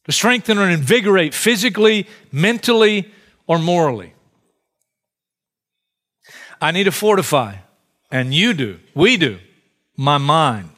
to 0.04 0.12
strengthen 0.12 0.58
or 0.58 0.68
invigorate 0.68 1.34
physically, 1.34 2.06
mentally, 2.30 3.10
or 3.46 3.58
morally. 3.58 4.12
I 6.60 6.70
need 6.72 6.84
to 6.84 6.92
fortify, 6.92 7.56
and 8.10 8.32
you 8.32 8.54
do, 8.54 8.78
we 8.94 9.16
do, 9.16 9.38
my 9.96 10.18
mind. 10.18 10.70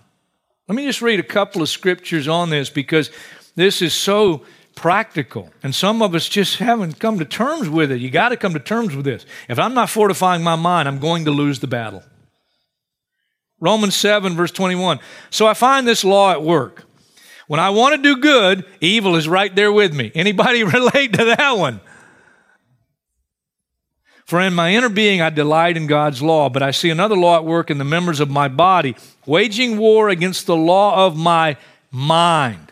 Let 0.66 0.74
me 0.74 0.86
just 0.86 1.00
read 1.00 1.20
a 1.20 1.24
couple 1.24 1.62
of 1.62 1.68
scriptures 1.68 2.28
on 2.28 2.50
this 2.50 2.68
because 2.68 3.10
this 3.54 3.80
is 3.80 3.94
so 3.94 4.44
practical. 4.74 5.50
And 5.62 5.74
some 5.74 6.02
of 6.02 6.14
us 6.14 6.28
just 6.28 6.58
haven't 6.58 6.98
come 7.00 7.18
to 7.18 7.24
terms 7.24 7.68
with 7.68 7.90
it. 7.90 8.00
You 8.00 8.10
got 8.10 8.28
to 8.28 8.36
come 8.36 8.52
to 8.52 8.60
terms 8.60 8.94
with 8.94 9.04
this. 9.04 9.26
If 9.48 9.58
I'm 9.58 9.74
not 9.74 9.90
fortifying 9.90 10.42
my 10.42 10.56
mind, 10.56 10.86
I'm 10.86 10.98
going 10.98 11.24
to 11.24 11.30
lose 11.30 11.60
the 11.60 11.66
battle. 11.66 12.02
Romans 13.60 13.96
7, 13.96 14.36
verse 14.36 14.52
21. 14.52 15.00
So 15.30 15.46
I 15.46 15.54
find 15.54 15.86
this 15.86 16.04
law 16.04 16.30
at 16.30 16.42
work. 16.42 16.84
When 17.48 17.58
I 17.58 17.70
want 17.70 17.96
to 17.96 18.02
do 18.02 18.20
good, 18.20 18.64
evil 18.80 19.16
is 19.16 19.26
right 19.26 19.54
there 19.54 19.72
with 19.72 19.94
me. 19.94 20.12
Anybody 20.14 20.62
relate 20.64 21.14
to 21.14 21.24
that 21.24 21.52
one? 21.52 21.80
For 24.28 24.42
in 24.42 24.52
my 24.52 24.74
inner 24.74 24.90
being 24.90 25.22
I 25.22 25.30
delight 25.30 25.78
in 25.78 25.86
God's 25.86 26.20
law, 26.20 26.50
but 26.50 26.62
I 26.62 26.70
see 26.70 26.90
another 26.90 27.16
law 27.16 27.36
at 27.36 27.46
work 27.46 27.70
in 27.70 27.78
the 27.78 27.84
members 27.84 28.20
of 28.20 28.28
my 28.28 28.46
body, 28.46 28.94
waging 29.24 29.78
war 29.78 30.10
against 30.10 30.44
the 30.44 30.54
law 30.54 31.06
of 31.06 31.16
my 31.16 31.56
mind. 31.90 32.70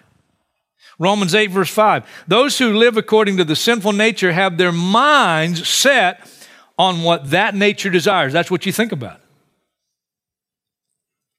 Romans 0.99 1.35
8, 1.35 1.47
verse 1.47 1.71
5. 1.71 2.07
Those 2.29 2.59
who 2.59 2.75
live 2.75 2.99
according 2.99 3.39
to 3.39 3.45
the 3.45 3.57
sinful 3.57 3.93
nature 3.93 4.33
have 4.33 4.59
their 4.59 4.71
minds 4.71 5.67
set 5.67 6.31
on 6.79 7.03
what 7.03 7.31
that 7.31 7.55
nature 7.55 7.89
desires. 7.89 8.35
That's 8.35 8.51
what 8.51 8.67
you 8.67 8.73
think 8.73 8.93
about. 8.93 9.19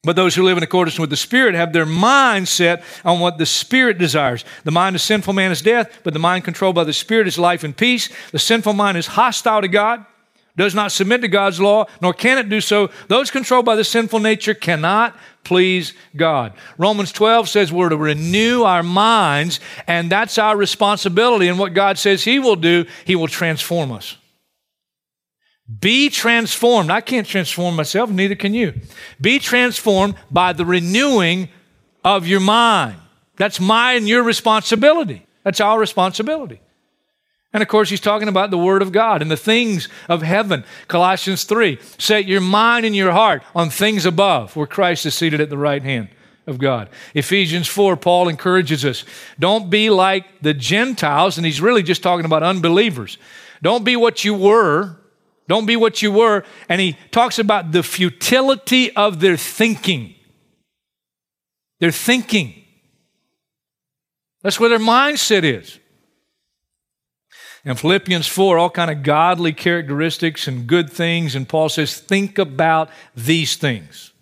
But 0.08 0.16
those 0.16 0.36
who 0.36 0.44
live 0.44 0.56
in 0.56 0.64
accordance 0.64 0.98
with 0.98 1.10
the 1.10 1.18
Spirit 1.18 1.54
have 1.54 1.74
their 1.74 1.86
mind 1.86 2.48
set 2.48 2.82
on 3.04 3.20
what 3.20 3.38
the 3.38 3.46
Spirit 3.46 3.98
desires. 3.98 4.46
The 4.64 4.72
mind 4.72 4.96
of 4.96 5.02
sinful 5.02 5.34
man 5.34 5.52
is 5.52 5.62
death, 5.62 6.00
but 6.06 6.14
the 6.14 6.20
mind 6.20 6.46
controlled 6.46 6.76
by 6.76 6.86
the 6.86 6.94
Spirit 6.94 7.28
is 7.28 7.38
life 7.38 7.66
and 7.66 7.76
peace. 7.76 8.08
The 8.32 8.40
sinful 8.40 8.72
mind 8.72 8.98
is 8.98 9.06
hostile 9.06 9.60
to 9.60 9.68
God, 9.68 10.06
does 10.56 10.74
not 10.74 10.94
submit 10.94 11.20
to 11.24 11.28
God's 11.28 11.60
law, 11.60 11.88
nor 12.02 12.14
can 12.14 12.38
it 12.38 12.48
do 12.48 12.62
so. 12.62 12.90
Those 13.10 13.30
controlled 13.32 13.66
by 13.66 13.76
the 13.76 13.84
sinful 13.84 14.20
nature 14.20 14.54
cannot 14.54 15.14
please 15.44 15.92
God. 16.16 16.54
Romans 16.78 17.12
12 17.12 17.50
says 17.50 17.74
we're 17.74 17.90
to 17.90 17.98
renew 17.98 18.64
our 18.64 18.84
minds, 18.84 19.60
and 19.88 20.10
that's 20.10 20.38
our 20.38 20.56
responsibility. 20.56 21.50
And 21.50 21.60
what 21.60 21.74
God 21.74 21.98
says 21.98 22.24
He 22.24 22.40
will 22.40 22.56
do, 22.56 22.86
He 23.04 23.18
will 23.18 23.28
transform 23.28 23.92
us. 23.92 24.16
Be 25.80 26.10
transformed. 26.10 26.90
I 26.90 27.02
can't 27.02 27.28
transform 27.28 27.76
myself, 27.76 28.10
neither 28.10 28.36
can 28.36 28.54
you. 28.54 28.74
Be 29.20 29.38
transformed 29.38 30.16
by 30.32 30.54
the 30.54 30.66
renewing 30.66 31.50
of 32.04 32.26
your 32.26 32.40
mind. 32.40 32.98
That's 33.36 33.60
my 33.60 33.94
and 33.94 34.08
your 34.08 34.24
responsibility. 34.24 35.26
That's 35.44 35.60
our 35.60 35.80
responsibility. 35.80 36.62
And 37.54 37.62
of 37.62 37.70
course, 37.70 37.90
he's 37.90 38.02
talking 38.02 38.28
about 38.28 38.52
the 38.52 38.58
Word 38.58 38.82
of 38.82 38.92
God 38.92 39.22
and 39.22 39.32
the 39.32 39.38
things 39.38 39.90
of 40.08 40.22
heaven. 40.22 40.64
Colossians 40.88 41.44
3 41.44 41.80
Set 41.98 42.26
your 42.26 42.42
mind 42.42 42.86
and 42.86 42.96
your 42.96 43.12
heart 43.12 43.44
on 43.56 43.70
things 43.70 44.06
above, 44.06 44.56
where 44.56 44.68
Christ 44.68 45.06
is 45.06 45.16
seated 45.16 45.42
at 45.42 45.50
the 45.50 45.58
right 45.58 45.84
hand 45.84 46.10
of 46.46 46.58
God. 46.58 46.90
Ephesians 47.14 47.68
4, 47.68 47.98
Paul 47.98 48.30
encourages 48.30 48.86
us 48.86 49.04
don't 49.38 49.70
be 49.70 49.90
like 49.90 50.26
the 50.42 50.54
Gentiles, 50.54 51.38
and 51.38 51.46
he's 51.46 51.62
really 51.62 51.84
just 51.84 52.04
talking 52.04 52.26
about 52.26 52.44
unbelievers. 52.44 53.18
Don't 53.62 53.84
be 53.84 53.96
what 53.96 54.24
you 54.24 54.34
were 54.34 54.98
don't 55.48 55.66
be 55.66 55.76
what 55.76 56.02
you 56.02 56.12
were. 56.12 56.44
And 56.68 56.82
he 56.82 56.98
talks 57.12 57.40
about 57.40 57.72
the 57.72 57.84
futility 57.84 58.96
of 58.96 59.20
their 59.20 59.38
thinking. 59.38 60.16
Their 61.80 61.92
thinking. 61.92 62.54
That's 64.44 64.60
where 64.60 64.70
their 64.70 64.80
mindset 64.80 65.44
is. 65.44 65.80
In 67.66 67.76
Philippians 67.76 68.28
4, 68.28 68.58
all 68.58 68.70
kind 68.70 68.90
of 68.90 69.04
godly 69.04 69.52
characteristics 69.52 70.48
and 70.48 70.68
good 70.68 70.90
things, 70.90 71.36
and 71.36 71.50
Paul 71.50 71.68
says, 71.68 71.98
think 71.98 72.38
about 72.38 72.90
these 73.14 73.58
things. 73.58 74.14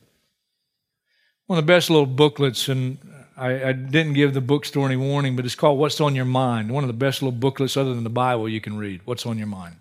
One 1.45 1.59
of 1.59 1.65
the 1.65 1.71
best 1.71 1.91
little 1.91 2.07
booklets, 2.07 2.69
and 2.69 2.97
I, 3.37 3.69
I, 3.69 3.71
didn't 3.73 4.13
give 4.13 4.33
the 4.33 4.41
bookstore 4.41 4.87
any 4.87 4.95
warning, 4.95 5.35
but 5.35 5.45
it's 5.45 5.53
called 5.53 5.77
What's 5.77 6.01
on 6.01 6.15
Your 6.15 6.25
Mind. 6.25 6.71
One 6.71 6.83
of 6.83 6.87
the 6.87 6.93
best 6.93 7.21
little 7.21 7.37
booklets 7.37 7.77
other 7.77 7.93
than 7.93 8.03
the 8.03 8.09
Bible 8.09 8.49
you 8.49 8.61
can 8.61 8.77
read. 8.77 9.01
What's 9.05 9.27
on 9.27 9.37
Your 9.37 9.45
Mind? 9.45 9.75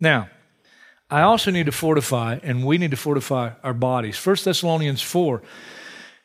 Now, 0.00 0.28
I 1.08 1.22
also 1.22 1.50
need 1.50 1.66
to 1.66 1.72
fortify, 1.72 2.38
and 2.42 2.66
we 2.66 2.78
need 2.78 2.90
to 2.90 2.96
fortify 2.96 3.52
our 3.62 3.74
bodies. 3.74 4.24
1 4.24 4.36
Thessalonians 4.44 5.02
4, 5.02 5.40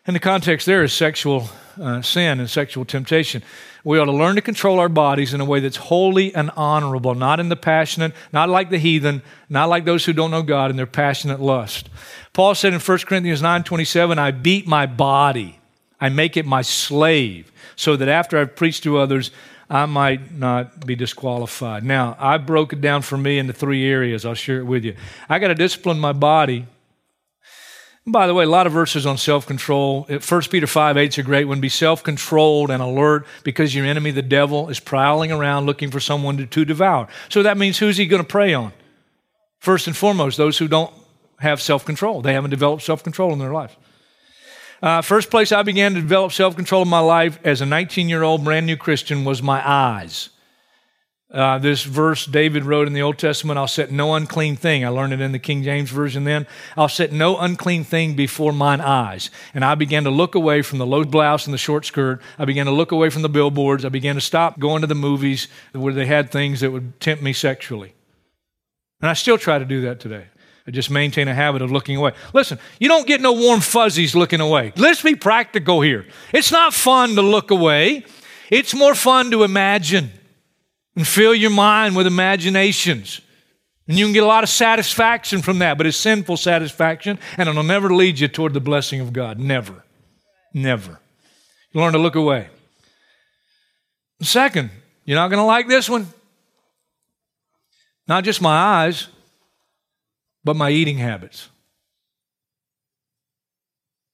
and 0.07 0.15
the 0.15 0.19
context 0.19 0.65
there 0.65 0.83
is 0.83 0.91
sexual 0.91 1.49
uh, 1.79 2.01
sin 2.01 2.39
and 2.39 2.49
sexual 2.49 2.85
temptation. 2.85 3.43
We 3.83 3.99
ought 3.99 4.05
to 4.05 4.11
learn 4.11 4.35
to 4.35 4.41
control 4.41 4.79
our 4.79 4.89
bodies 4.89 5.33
in 5.33 5.41
a 5.41 5.45
way 5.45 5.59
that's 5.59 5.77
holy 5.77 6.33
and 6.33 6.51
honorable, 6.55 7.15
not 7.15 7.39
in 7.39 7.49
the 7.49 7.55
passionate, 7.55 8.13
not 8.33 8.49
like 8.49 8.69
the 8.71 8.77
heathen, 8.79 9.21
not 9.49 9.69
like 9.69 9.85
those 9.85 10.05
who 10.05 10.13
don't 10.13 10.31
know 10.31 10.43
God 10.43 10.71
in 10.71 10.77
their 10.77 10.87
passionate 10.87 11.39
lust. 11.39 11.89
Paul 12.33 12.55
said 12.55 12.73
in 12.73 12.79
1 12.79 12.97
Corinthians 12.99 13.41
9 13.41 13.63
27, 13.63 14.17
I 14.17 14.31
beat 14.31 14.67
my 14.67 14.85
body, 14.87 15.59
I 15.99 16.09
make 16.09 16.35
it 16.35 16.45
my 16.45 16.63
slave, 16.63 17.51
so 17.75 17.95
that 17.95 18.09
after 18.09 18.39
I've 18.39 18.55
preached 18.55 18.83
to 18.83 18.97
others, 18.97 19.31
I 19.71 19.85
might 19.85 20.33
not 20.33 20.85
be 20.85 20.95
disqualified. 20.95 21.85
Now, 21.85 22.17
I 22.19 22.37
broke 22.37 22.73
it 22.73 22.81
down 22.81 23.03
for 23.03 23.17
me 23.17 23.39
into 23.39 23.53
three 23.53 23.87
areas. 23.87 24.25
I'll 24.25 24.33
share 24.33 24.59
it 24.59 24.65
with 24.65 24.83
you. 24.83 24.97
I 25.29 25.39
got 25.39 25.47
to 25.47 25.55
discipline 25.55 25.97
my 25.97 26.11
body. 26.11 26.67
By 28.05 28.27
the 28.27 28.33
way, 28.33 28.43
a 28.43 28.49
lot 28.49 28.67
of 28.67 28.73
verses 28.73 29.05
on 29.05 29.17
self 29.17 29.47
control. 29.47 30.03
1 30.09 30.41
Peter 30.49 30.67
5 30.67 30.97
8 30.97 31.07
is 31.13 31.17
a 31.19 31.23
great 31.23 31.45
one. 31.45 31.61
Be 31.61 31.69
self 31.69 32.03
controlled 32.03 32.69
and 32.69 32.83
alert 32.83 33.25
because 33.43 33.73
your 33.73 33.85
enemy, 33.85 34.11
the 34.11 34.21
devil, 34.21 34.67
is 34.67 34.81
prowling 34.81 35.31
around 35.31 35.67
looking 35.67 35.89
for 35.89 36.01
someone 36.01 36.35
to, 36.35 36.45
to 36.45 36.65
devour. 36.65 37.07
So 37.29 37.41
that 37.43 37.57
means 37.57 37.77
who's 37.77 37.95
he 37.95 38.07
going 38.07 38.21
to 38.21 38.27
prey 38.27 38.53
on? 38.53 38.73
First 39.59 39.87
and 39.87 39.95
foremost, 39.95 40.35
those 40.35 40.57
who 40.57 40.67
don't 40.67 40.93
have 41.39 41.61
self 41.61 41.85
control, 41.85 42.21
they 42.21 42.33
haven't 42.33 42.49
developed 42.49 42.83
self 42.83 43.03
control 43.03 43.31
in 43.31 43.39
their 43.39 43.53
life. 43.53 43.77
Uh, 44.81 45.01
first 45.01 45.29
place 45.29 45.51
I 45.51 45.61
began 45.61 45.93
to 45.93 46.01
develop 46.01 46.31
self 46.31 46.55
control 46.55 46.81
in 46.81 46.87
my 46.87 46.99
life 46.99 47.39
as 47.43 47.61
a 47.61 47.65
19 47.65 48.09
year 48.09 48.23
old 48.23 48.43
brand 48.43 48.65
new 48.65 48.77
Christian 48.77 49.23
was 49.23 49.41
my 49.41 49.67
eyes. 49.67 50.29
Uh, 51.29 51.57
this 51.59 51.83
verse 51.83 52.25
David 52.25 52.65
wrote 52.65 52.87
in 52.87 52.93
the 52.93 53.01
Old 53.01 53.17
Testament, 53.17 53.57
I'll 53.57 53.67
set 53.67 53.89
no 53.89 54.15
unclean 54.15 54.57
thing. 54.57 54.83
I 54.83 54.89
learned 54.89 55.13
it 55.13 55.21
in 55.21 55.31
the 55.31 55.39
King 55.39 55.63
James 55.63 55.89
Version 55.89 56.25
then. 56.25 56.45
I'll 56.75 56.89
set 56.89 57.13
no 57.13 57.37
unclean 57.37 57.85
thing 57.85 58.15
before 58.15 58.51
mine 58.51 58.81
eyes. 58.81 59.29
And 59.53 59.63
I 59.63 59.75
began 59.75 60.03
to 60.03 60.09
look 60.09 60.35
away 60.35 60.61
from 60.61 60.79
the 60.79 60.85
low 60.85 61.05
blouse 61.05 61.45
and 61.45 61.53
the 61.53 61.57
short 61.57 61.85
skirt. 61.85 62.21
I 62.37 62.43
began 62.43 62.65
to 62.65 62.71
look 62.73 62.91
away 62.91 63.09
from 63.09 63.21
the 63.21 63.29
billboards. 63.29 63.85
I 63.85 63.89
began 63.89 64.15
to 64.15 64.21
stop 64.21 64.59
going 64.59 64.81
to 64.81 64.87
the 64.87 64.95
movies 64.95 65.47
where 65.71 65.93
they 65.93 66.05
had 66.05 66.31
things 66.31 66.59
that 66.59 66.71
would 66.71 66.99
tempt 66.99 67.23
me 67.23 67.31
sexually. 67.31 67.93
And 68.99 69.09
I 69.09 69.13
still 69.13 69.37
try 69.37 69.57
to 69.57 69.65
do 69.65 69.81
that 69.81 70.01
today. 70.01 70.25
I 70.71 70.73
just 70.73 70.89
maintain 70.89 71.27
a 71.27 71.33
habit 71.33 71.61
of 71.61 71.69
looking 71.69 71.97
away. 71.97 72.13
Listen, 72.33 72.57
you 72.79 72.87
don't 72.87 73.05
get 73.05 73.19
no 73.19 73.33
warm 73.33 73.59
fuzzies 73.59 74.15
looking 74.15 74.39
away. 74.39 74.71
Let's 74.77 75.01
be 75.01 75.15
practical 75.15 75.81
here. 75.81 76.05
It's 76.31 76.49
not 76.49 76.73
fun 76.73 77.15
to 77.15 77.21
look 77.21 77.51
away, 77.51 78.05
it's 78.49 78.73
more 78.73 78.95
fun 78.95 79.31
to 79.31 79.43
imagine 79.43 80.11
and 80.95 81.05
fill 81.05 81.35
your 81.35 81.49
mind 81.49 81.97
with 81.97 82.07
imaginations. 82.07 83.19
And 83.85 83.99
you 83.99 84.05
can 84.05 84.13
get 84.13 84.23
a 84.23 84.27
lot 84.27 84.45
of 84.45 84.49
satisfaction 84.49 85.41
from 85.41 85.59
that, 85.59 85.77
but 85.77 85.85
it's 85.85 85.97
sinful 85.97 86.37
satisfaction, 86.37 87.19
and 87.35 87.49
it'll 87.49 87.63
never 87.63 87.93
lead 87.93 88.17
you 88.17 88.29
toward 88.29 88.53
the 88.53 88.61
blessing 88.61 89.01
of 89.01 89.11
God. 89.11 89.39
Never. 89.39 89.83
Never. 90.53 91.01
You 91.73 91.81
learn 91.81 91.91
to 91.91 91.99
look 91.99 92.15
away. 92.15 92.47
Second, 94.21 94.69
you're 95.03 95.17
not 95.17 95.27
going 95.27 95.39
to 95.39 95.45
like 95.45 95.67
this 95.67 95.89
one. 95.89 96.07
Not 98.07 98.23
just 98.23 98.41
my 98.41 98.55
eyes, 98.55 99.09
but 100.43 100.55
my 100.55 100.69
eating 100.69 100.97
habits. 100.97 101.49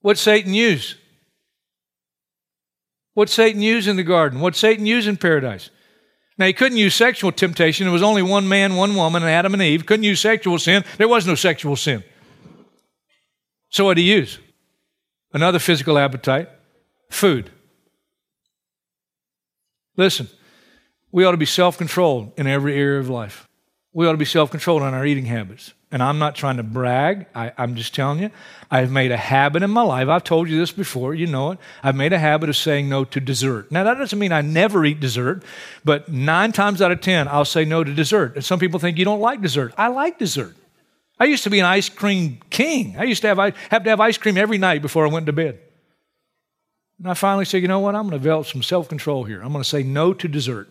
What 0.01 0.17
Satan 0.17 0.53
use? 0.53 0.96
What 3.13 3.29
Satan 3.29 3.62
use 3.62 3.88
in 3.88 3.96
the 3.96 4.03
garden? 4.03 4.39
What 4.39 4.55
Satan 4.55 4.86
use 4.86 5.07
in 5.07 5.17
paradise? 5.17 5.69
Now, 6.38 6.46
he 6.46 6.53
couldn't 6.53 6.77
use 6.77 6.93
sexual 6.93 7.31
temptation. 7.31 7.88
It 7.88 7.91
was 7.91 8.03
only 8.03 8.22
one 8.22 8.48
man, 8.48 8.75
one 8.75 8.93
woman, 8.93 9.24
and 9.24 9.31
Adam 9.31 9.53
and 9.53 9.63
Eve. 9.63 9.88
Couldn't 9.88 10.03
use 10.03 10.22
sexual 10.22 10.60
sin. 10.60 10.84
There 10.98 11.07
was 11.07 11.25
no 11.25 11.34
sexual 11.34 11.75
sin. 11.75 12.03
So, 13.69 13.86
what 13.86 13.96
did 13.96 14.03
he 14.03 14.13
use? 14.13 14.38
Another 15.34 15.60
physical 15.60 15.98
appetite 15.98 16.50
food. 17.10 17.50
Listen, 19.96 20.27
we 21.12 21.25
ought 21.25 21.31
to 21.31 21.38
be 21.38 21.46
self 21.46 21.77
controlled 21.77 22.34
in 22.38 22.46
every 22.46 22.75
area 22.75 23.00
of 23.00 23.10
life. 23.10 23.46
We 23.97 24.05
ought 24.05 24.11
to 24.11 24.19
be 24.19 24.25
self 24.25 24.51
controlled 24.51 24.83
on 24.83 24.93
our 24.93 25.07
eating 25.07 25.25
habits. 25.25 25.73
And 25.91 26.03
I'm 26.03 26.19
not 26.19 26.35
trying 26.35 26.57
to 26.57 26.63
brag. 26.63 27.25
I, 27.33 27.51
am 27.57 27.73
just 27.73 27.95
telling 27.95 28.19
you, 28.19 28.29
I've 28.69 28.91
made 28.91 29.11
a 29.11 29.17
habit 29.17 29.63
in 29.63 29.71
my 29.71 29.81
life. 29.81 30.07
I've 30.07 30.23
told 30.23 30.49
you 30.49 30.59
this 30.59 30.71
before, 30.71 31.15
you 31.15 31.25
know 31.25 31.53
it. 31.53 31.57
I've 31.81 31.95
made 31.95 32.13
a 32.13 32.19
habit 32.19 32.47
of 32.47 32.55
saying 32.55 32.87
no 32.89 33.05
to 33.05 33.19
dessert. 33.19 33.71
Now, 33.71 33.83
that 33.85 33.95
doesn't 33.95 34.19
mean 34.19 34.31
I 34.31 34.41
never 34.41 34.85
eat 34.85 34.99
dessert, 34.99 35.41
but 35.83 36.09
nine 36.09 36.51
times 36.51 36.79
out 36.79 36.91
of 36.91 37.01
10, 37.01 37.27
I'll 37.27 37.43
say 37.43 37.65
no 37.65 37.83
to 37.83 37.91
dessert. 37.91 38.35
And 38.35 38.45
some 38.45 38.59
people 38.59 38.79
think 38.79 38.99
you 38.99 39.05
don't 39.05 39.19
like 39.19 39.41
dessert. 39.41 39.73
I 39.79 39.87
like 39.87 40.19
dessert. 40.19 40.55
I 41.19 41.25
used 41.25 41.43
to 41.45 41.49
be 41.49 41.57
an 41.57 41.65
ice 41.65 41.89
cream 41.89 42.37
king. 42.51 42.97
I 42.99 43.05
used 43.05 43.23
to 43.23 43.29
have, 43.29 43.39
have 43.71 43.83
to 43.83 43.89
have 43.89 43.99
ice 43.99 44.19
cream 44.19 44.37
every 44.37 44.59
night 44.59 44.83
before 44.83 45.07
I 45.07 45.09
went 45.09 45.25
to 45.25 45.33
bed. 45.33 45.57
And 46.99 47.09
I 47.09 47.15
finally 47.15 47.45
said, 47.45 47.63
you 47.63 47.67
know 47.67 47.79
what? 47.79 47.95
I'm 47.95 48.03
going 48.03 48.11
to 48.11 48.19
develop 48.19 48.45
some 48.45 48.61
self 48.61 48.89
control 48.89 49.23
here. 49.23 49.41
I'm 49.41 49.51
going 49.51 49.63
to 49.63 49.67
say 49.67 49.81
no 49.81 50.13
to 50.13 50.27
dessert. 50.27 50.69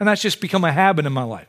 And 0.00 0.08
that's 0.08 0.22
just 0.22 0.40
become 0.40 0.64
a 0.64 0.72
habit 0.72 1.04
in 1.04 1.12
my 1.12 1.24
life. 1.24 1.46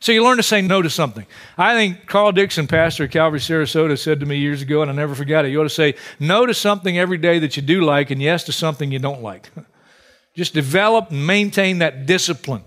So 0.00 0.12
you 0.12 0.24
learn 0.24 0.38
to 0.38 0.42
say 0.42 0.62
no 0.62 0.80
to 0.80 0.88
something. 0.88 1.26
I 1.58 1.74
think 1.74 2.06
Carl 2.06 2.32
Dixon, 2.32 2.66
pastor 2.66 3.04
at 3.04 3.10
Calvary 3.10 3.38
Sarasota, 3.38 3.98
said 3.98 4.20
to 4.20 4.26
me 4.26 4.38
years 4.38 4.62
ago, 4.62 4.80
and 4.80 4.90
I 4.90 4.94
never 4.94 5.14
forgot 5.14 5.44
it. 5.44 5.50
You 5.50 5.60
ought 5.60 5.64
to 5.64 5.70
say 5.70 5.94
no 6.18 6.46
to 6.46 6.54
something 6.54 6.98
every 6.98 7.18
day 7.18 7.38
that 7.40 7.56
you 7.56 7.62
do 7.62 7.82
like 7.82 8.10
and 8.10 8.20
yes 8.20 8.44
to 8.44 8.52
something 8.52 8.90
you 8.90 8.98
don't 8.98 9.22
like. 9.22 9.50
Just 10.34 10.54
develop 10.54 11.10
and 11.10 11.26
maintain 11.26 11.78
that 11.78 12.06
discipline. 12.06 12.62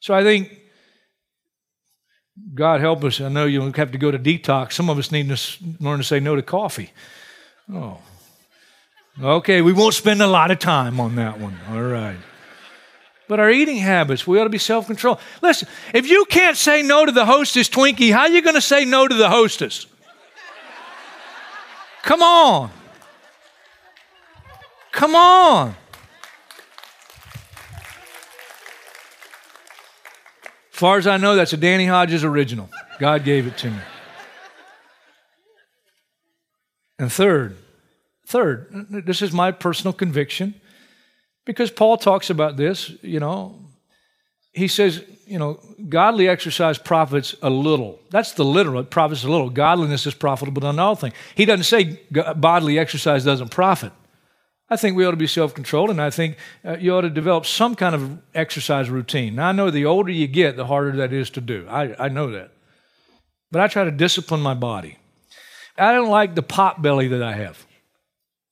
So 0.00 0.14
I 0.14 0.22
think, 0.22 0.58
God 2.54 2.80
help 2.80 3.04
us, 3.04 3.20
I 3.20 3.28
know 3.28 3.44
you'll 3.44 3.72
have 3.72 3.92
to 3.92 3.98
go 3.98 4.10
to 4.10 4.18
detox. 4.18 4.72
Some 4.72 4.88
of 4.88 4.96
us 4.96 5.12
need 5.12 5.28
to 5.28 5.38
learn 5.80 5.98
to 5.98 6.04
say 6.04 6.18
no 6.18 6.34
to 6.34 6.42
coffee. 6.42 6.92
Oh. 7.70 7.98
Okay, 9.20 9.60
we 9.60 9.72
won't 9.74 9.94
spend 9.94 10.22
a 10.22 10.26
lot 10.26 10.50
of 10.50 10.60
time 10.60 10.98
on 10.98 11.16
that 11.16 11.38
one. 11.38 11.58
All 11.68 11.82
right 11.82 12.16
but 13.28 13.38
our 13.38 13.50
eating 13.50 13.76
habits. 13.76 14.26
We 14.26 14.40
ought 14.40 14.44
to 14.44 14.50
be 14.50 14.58
self 14.58 14.86
control. 14.86 15.20
Listen, 15.42 15.68
if 15.94 16.08
you 16.08 16.24
can't 16.24 16.56
say 16.56 16.82
no 16.82 17.06
to 17.06 17.12
the 17.12 17.26
hostess 17.26 17.68
Twinkie, 17.68 18.12
how 18.12 18.22
are 18.22 18.30
you 18.30 18.42
going 18.42 18.54
to 18.54 18.60
say 18.60 18.84
no 18.84 19.06
to 19.06 19.14
the 19.14 19.28
hostess? 19.28 19.86
Come 22.02 22.22
on. 22.22 22.70
Come 24.92 25.14
on. 25.14 25.76
As 30.72 30.80
far 30.80 30.96
as 30.96 31.06
I 31.06 31.16
know, 31.16 31.36
that's 31.36 31.52
a 31.52 31.56
Danny 31.56 31.86
Hodges 31.86 32.24
original. 32.24 32.70
God 32.98 33.24
gave 33.24 33.46
it 33.46 33.58
to 33.58 33.70
me. 33.70 33.78
And 36.98 37.12
third, 37.12 37.56
third, 38.26 38.86
this 38.90 39.22
is 39.22 39.32
my 39.32 39.52
personal 39.52 39.92
conviction. 39.92 40.54
Because 41.48 41.70
Paul 41.70 41.96
talks 41.96 42.28
about 42.28 42.58
this, 42.58 42.92
you 43.00 43.20
know. 43.20 43.58
He 44.52 44.68
says, 44.68 45.02
you 45.26 45.38
know, 45.38 45.58
godly 45.88 46.28
exercise 46.28 46.76
profits 46.76 47.34
a 47.40 47.48
little. 47.48 47.98
That's 48.10 48.32
the 48.32 48.44
literal, 48.44 48.80
it 48.80 48.90
profits 48.90 49.24
a 49.24 49.30
little. 49.30 49.48
Godliness 49.48 50.06
is 50.06 50.12
profitable 50.12 50.66
in 50.66 50.78
all 50.78 50.94
things. 50.94 51.14
He 51.34 51.46
doesn't 51.46 51.64
say 51.64 52.02
bodily 52.36 52.78
exercise 52.78 53.24
doesn't 53.24 53.48
profit. 53.48 53.92
I 54.68 54.76
think 54.76 54.94
we 54.94 55.06
ought 55.06 55.12
to 55.12 55.16
be 55.16 55.26
self 55.26 55.54
controlled, 55.54 55.88
and 55.88 56.02
I 56.02 56.10
think 56.10 56.36
uh, 56.66 56.76
you 56.76 56.94
ought 56.94 57.00
to 57.00 57.08
develop 57.08 57.46
some 57.46 57.74
kind 57.74 57.94
of 57.94 58.18
exercise 58.34 58.90
routine. 58.90 59.36
Now, 59.36 59.48
I 59.48 59.52
know 59.52 59.70
the 59.70 59.86
older 59.86 60.12
you 60.12 60.26
get, 60.26 60.58
the 60.58 60.66
harder 60.66 60.98
that 60.98 61.14
is 61.14 61.30
to 61.30 61.40
do. 61.40 61.66
I, 61.66 62.04
I 62.04 62.08
know 62.10 62.30
that. 62.32 62.50
But 63.50 63.62
I 63.62 63.68
try 63.68 63.84
to 63.84 63.90
discipline 63.90 64.42
my 64.42 64.52
body. 64.52 64.98
I 65.78 65.94
don't 65.94 66.10
like 66.10 66.34
the 66.34 66.42
pot 66.42 66.82
belly 66.82 67.08
that 67.08 67.22
I 67.22 67.32
have, 67.32 67.64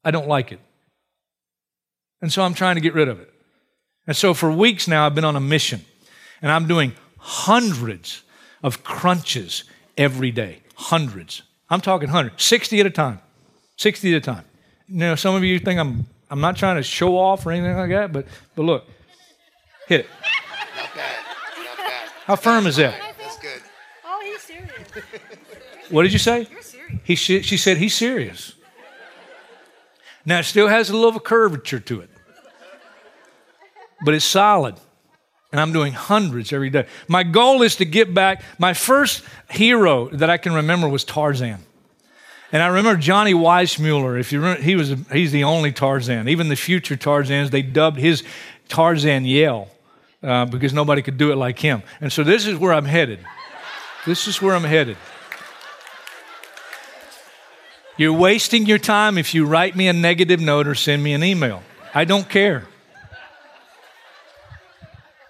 I 0.02 0.12
don't 0.12 0.28
like 0.28 0.50
it. 0.50 0.60
And 2.20 2.32
so 2.32 2.42
I'm 2.42 2.54
trying 2.54 2.76
to 2.76 2.80
get 2.80 2.94
rid 2.94 3.08
of 3.08 3.20
it. 3.20 3.32
And 4.06 4.16
so 4.16 4.34
for 4.34 4.50
weeks 4.50 4.88
now, 4.88 5.06
I've 5.06 5.14
been 5.14 5.24
on 5.24 5.36
a 5.36 5.40
mission. 5.40 5.84
And 6.42 6.50
I'm 6.50 6.66
doing 6.66 6.92
hundreds 7.18 8.22
of 8.62 8.84
crunches 8.84 9.64
every 9.96 10.30
day. 10.30 10.60
Hundreds. 10.76 11.42
I'm 11.68 11.80
talking 11.80 12.08
hundreds. 12.08 12.42
60 12.42 12.80
at 12.80 12.86
a 12.86 12.90
time. 12.90 13.20
60 13.78 14.14
at 14.14 14.18
a 14.18 14.20
time. 14.20 14.44
Now, 14.88 15.14
some 15.14 15.34
of 15.34 15.42
you 15.42 15.58
think 15.58 15.80
I'm 15.80 16.06
I'm 16.30 16.40
not 16.40 16.56
trying 16.56 16.76
to 16.76 16.82
show 16.82 17.16
off 17.16 17.46
or 17.46 17.52
anything 17.52 17.76
like 17.76 17.90
that, 17.90 18.12
but 18.12 18.26
but 18.54 18.62
look. 18.62 18.84
Hit 19.88 20.00
it. 20.00 20.06
Not 20.76 20.94
bad. 20.94 21.16
Not 21.58 21.76
bad. 21.76 22.08
How 22.24 22.36
firm 22.36 22.66
is 22.66 22.76
that? 22.76 23.00
That's 23.18 23.38
good. 23.38 23.62
Oh, 24.04 24.20
he's 24.22 24.40
serious. 24.42 24.70
What 25.90 26.02
did 26.02 26.12
you 26.12 26.18
say? 26.18 26.48
You're 26.50 26.62
serious. 26.62 27.00
He, 27.04 27.14
she, 27.14 27.42
she 27.42 27.56
said 27.56 27.76
he's 27.76 27.94
serious. 27.94 28.54
Now, 30.26 30.40
it 30.40 30.44
still 30.44 30.66
has 30.66 30.90
a 30.90 30.96
little 30.96 31.20
curvature 31.20 31.80
to 31.80 32.00
it, 32.00 32.10
but 34.04 34.12
it's 34.12 34.24
solid. 34.24 34.74
And 35.52 35.60
I'm 35.60 35.72
doing 35.72 35.92
hundreds 35.92 36.52
every 36.52 36.68
day. 36.68 36.86
My 37.06 37.22
goal 37.22 37.62
is 37.62 37.76
to 37.76 37.84
get 37.84 38.12
back. 38.12 38.42
My 38.58 38.74
first 38.74 39.22
hero 39.48 40.08
that 40.08 40.28
I 40.28 40.36
can 40.36 40.52
remember 40.52 40.88
was 40.88 41.04
Tarzan. 41.04 41.60
And 42.52 42.62
I 42.62 42.66
remember 42.66 43.00
Johnny 43.00 43.32
Weissmuller. 43.32 44.18
If 44.18 44.32
you 44.32 44.40
remember, 44.40 44.62
he 44.62 44.74
was 44.74 44.94
he's 45.12 45.32
the 45.32 45.44
only 45.44 45.72
Tarzan. 45.72 46.28
Even 46.28 46.48
the 46.48 46.56
future 46.56 46.96
Tarzans, 46.96 47.50
they 47.50 47.62
dubbed 47.62 47.98
his 47.98 48.24
Tarzan 48.68 49.24
yell 49.24 49.68
uh, 50.22 50.44
because 50.44 50.72
nobody 50.72 51.00
could 51.02 51.16
do 51.16 51.32
it 51.32 51.36
like 51.36 51.58
him. 51.58 51.82
And 52.00 52.12
so 52.12 52.24
this 52.24 52.46
is 52.46 52.58
where 52.58 52.72
I'm 52.72 52.84
headed. 52.84 53.20
This 54.04 54.26
is 54.26 54.42
where 54.42 54.54
I'm 54.54 54.64
headed. 54.64 54.96
You're 57.98 58.12
wasting 58.12 58.66
your 58.66 58.78
time 58.78 59.16
if 59.16 59.34
you 59.34 59.46
write 59.46 59.74
me 59.74 59.88
a 59.88 59.92
negative 59.92 60.40
note 60.40 60.66
or 60.66 60.74
send 60.74 61.02
me 61.02 61.14
an 61.14 61.24
email. 61.24 61.62
I 61.94 62.04
don't 62.04 62.28
care. 62.28 62.66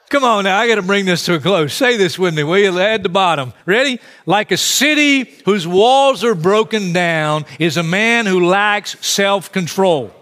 Come 0.09 0.23
on 0.23 0.45
now, 0.45 0.59
I 0.59 0.69
got 0.69 0.77
to 0.77 0.83
bring 0.83 1.05
this 1.05 1.25
to 1.27 1.35
a 1.35 1.41
close. 1.41 1.75
Say 1.75 1.97
this 1.97 2.17
with 2.19 2.35
me, 2.35 2.45
will 2.45 2.59
you? 2.59 2.79
At 2.79 3.03
the 3.03 3.09
bottom. 3.09 3.53
Ready? 3.67 4.01
Like 4.25 4.53
a 4.53 4.57
city 4.57 5.35
whose 5.45 5.67
walls 5.67 6.23
are 6.23 6.35
broken 6.35 6.93
down 6.93 7.45
is 7.59 7.77
a 7.77 7.83
man 7.83 8.27
who 8.27 8.47
lacks 8.47 8.97
self 9.05 9.51
control. 9.51 10.13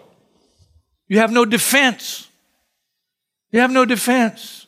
You 1.07 1.18
have 1.18 1.30
no 1.33 1.44
defense. 1.44 2.28
You 3.50 3.61
have 3.61 3.70
no 3.70 3.85
defense. 3.85 4.66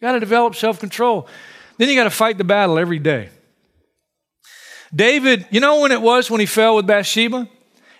You 0.00 0.06
got 0.06 0.12
to 0.12 0.20
develop 0.20 0.54
self 0.54 0.78
control. 0.78 1.26
Then 1.78 1.88
you 1.88 1.96
got 1.96 2.04
to 2.04 2.10
fight 2.10 2.38
the 2.38 2.44
battle 2.44 2.78
every 2.78 3.00
day. 3.00 3.28
David, 4.94 5.46
you 5.50 5.60
know 5.60 5.80
when 5.80 5.92
it 5.92 6.02
was 6.02 6.30
when 6.30 6.40
he 6.40 6.46
fell 6.46 6.76
with 6.76 6.86
Bathsheba? 6.86 7.48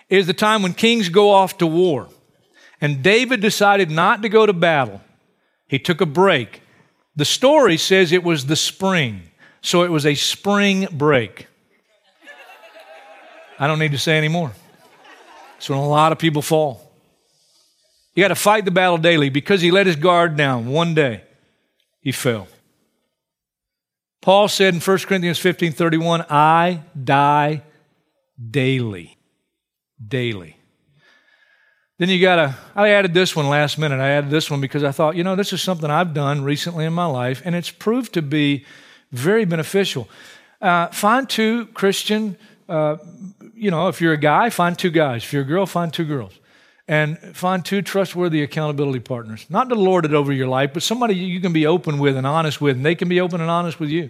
Is 0.09 0.27
the 0.27 0.33
time 0.33 0.61
when 0.61 0.73
kings 0.73 1.09
go 1.09 1.31
off 1.31 1.57
to 1.57 1.67
war. 1.67 2.07
And 2.79 3.01
David 3.01 3.41
decided 3.41 3.89
not 3.89 4.21
to 4.21 4.29
go 4.29 4.45
to 4.45 4.53
battle. 4.53 5.01
He 5.67 5.79
took 5.79 6.01
a 6.01 6.05
break. 6.05 6.61
The 7.15 7.25
story 7.25 7.77
says 7.77 8.11
it 8.11 8.23
was 8.23 8.45
the 8.45 8.55
spring. 8.55 9.23
So 9.61 9.83
it 9.83 9.89
was 9.89 10.05
a 10.05 10.13
spring 10.15 10.87
break. 10.91 11.47
I 13.57 13.67
don't 13.67 13.79
need 13.79 13.91
to 13.91 13.97
say 13.97 14.17
any 14.17 14.27
more. 14.27 14.51
It's 15.57 15.69
when 15.69 15.79
a 15.79 15.87
lot 15.87 16.11
of 16.11 16.19
people 16.19 16.41
fall. 16.41 16.91
You 18.13 18.23
got 18.23 18.27
to 18.27 18.35
fight 18.35 18.65
the 18.65 18.71
battle 18.71 18.97
daily 18.97 19.29
because 19.29 19.61
he 19.61 19.71
let 19.71 19.87
his 19.87 19.95
guard 19.95 20.35
down 20.35 20.67
one 20.67 20.93
day. 20.93 21.23
He 22.01 22.11
fell. 22.11 22.47
Paul 24.23 24.47
said 24.47 24.73
in 24.73 24.79
1 24.79 24.97
Corinthians 24.99 25.37
15 25.37 25.73
31, 25.73 26.25
I 26.29 26.83
die 27.03 27.61
daily. 28.49 29.17
Daily. 30.05 30.55
Then 31.97 32.07
you 32.07 32.21
got 32.21 32.37
to, 32.37 32.55
I 32.73 32.91
added 32.91 33.13
this 33.13 33.35
one 33.35 33.49
last 33.49 33.77
minute. 33.77 33.99
I 33.99 34.11
added 34.11 34.29
this 34.29 34.49
one 34.49 34.61
because 34.61 34.81
I 34.81 34.91
thought, 34.91 35.17
you 35.17 35.25
know, 35.25 35.35
this 35.35 35.51
is 35.51 35.61
something 35.61 35.91
I've 35.91 36.13
done 36.13 36.41
recently 36.41 36.85
in 36.85 36.93
my 36.93 37.05
life, 37.05 37.41
and 37.43 37.53
it's 37.53 37.69
proved 37.69 38.13
to 38.13 38.21
be 38.21 38.65
very 39.11 39.43
beneficial. 39.43 40.07
Uh, 40.61 40.87
find 40.87 41.29
two 41.29 41.65
Christian, 41.73 42.37
uh, 42.69 42.95
you 43.53 43.71
know, 43.71 43.89
if 43.89 43.99
you're 43.99 44.13
a 44.13 44.17
guy, 44.17 44.49
find 44.49 44.79
two 44.79 44.89
guys. 44.89 45.25
If 45.25 45.33
you're 45.33 45.41
a 45.41 45.45
girl, 45.45 45.65
find 45.65 45.91
two 45.91 46.05
girls. 46.05 46.39
And 46.85 47.17
find 47.33 47.63
two 47.63 47.81
trustworthy 47.81 48.43
accountability 48.43 48.99
partners. 48.99 49.45
Not 49.49 49.69
to 49.69 49.75
lord 49.75 50.03
it 50.03 50.13
over 50.13 50.33
your 50.33 50.49
life, 50.49 50.71
but 50.73 50.83
somebody 50.83 51.15
you 51.15 51.39
can 51.39 51.53
be 51.53 51.65
open 51.65 51.97
with 51.97 52.17
and 52.17 52.27
honest 52.27 52.59
with, 52.59 52.75
and 52.75 52.85
they 52.85 52.95
can 52.95 53.07
be 53.07 53.21
open 53.21 53.39
and 53.39 53.49
honest 53.49 53.79
with 53.79 53.89
you. 53.89 54.09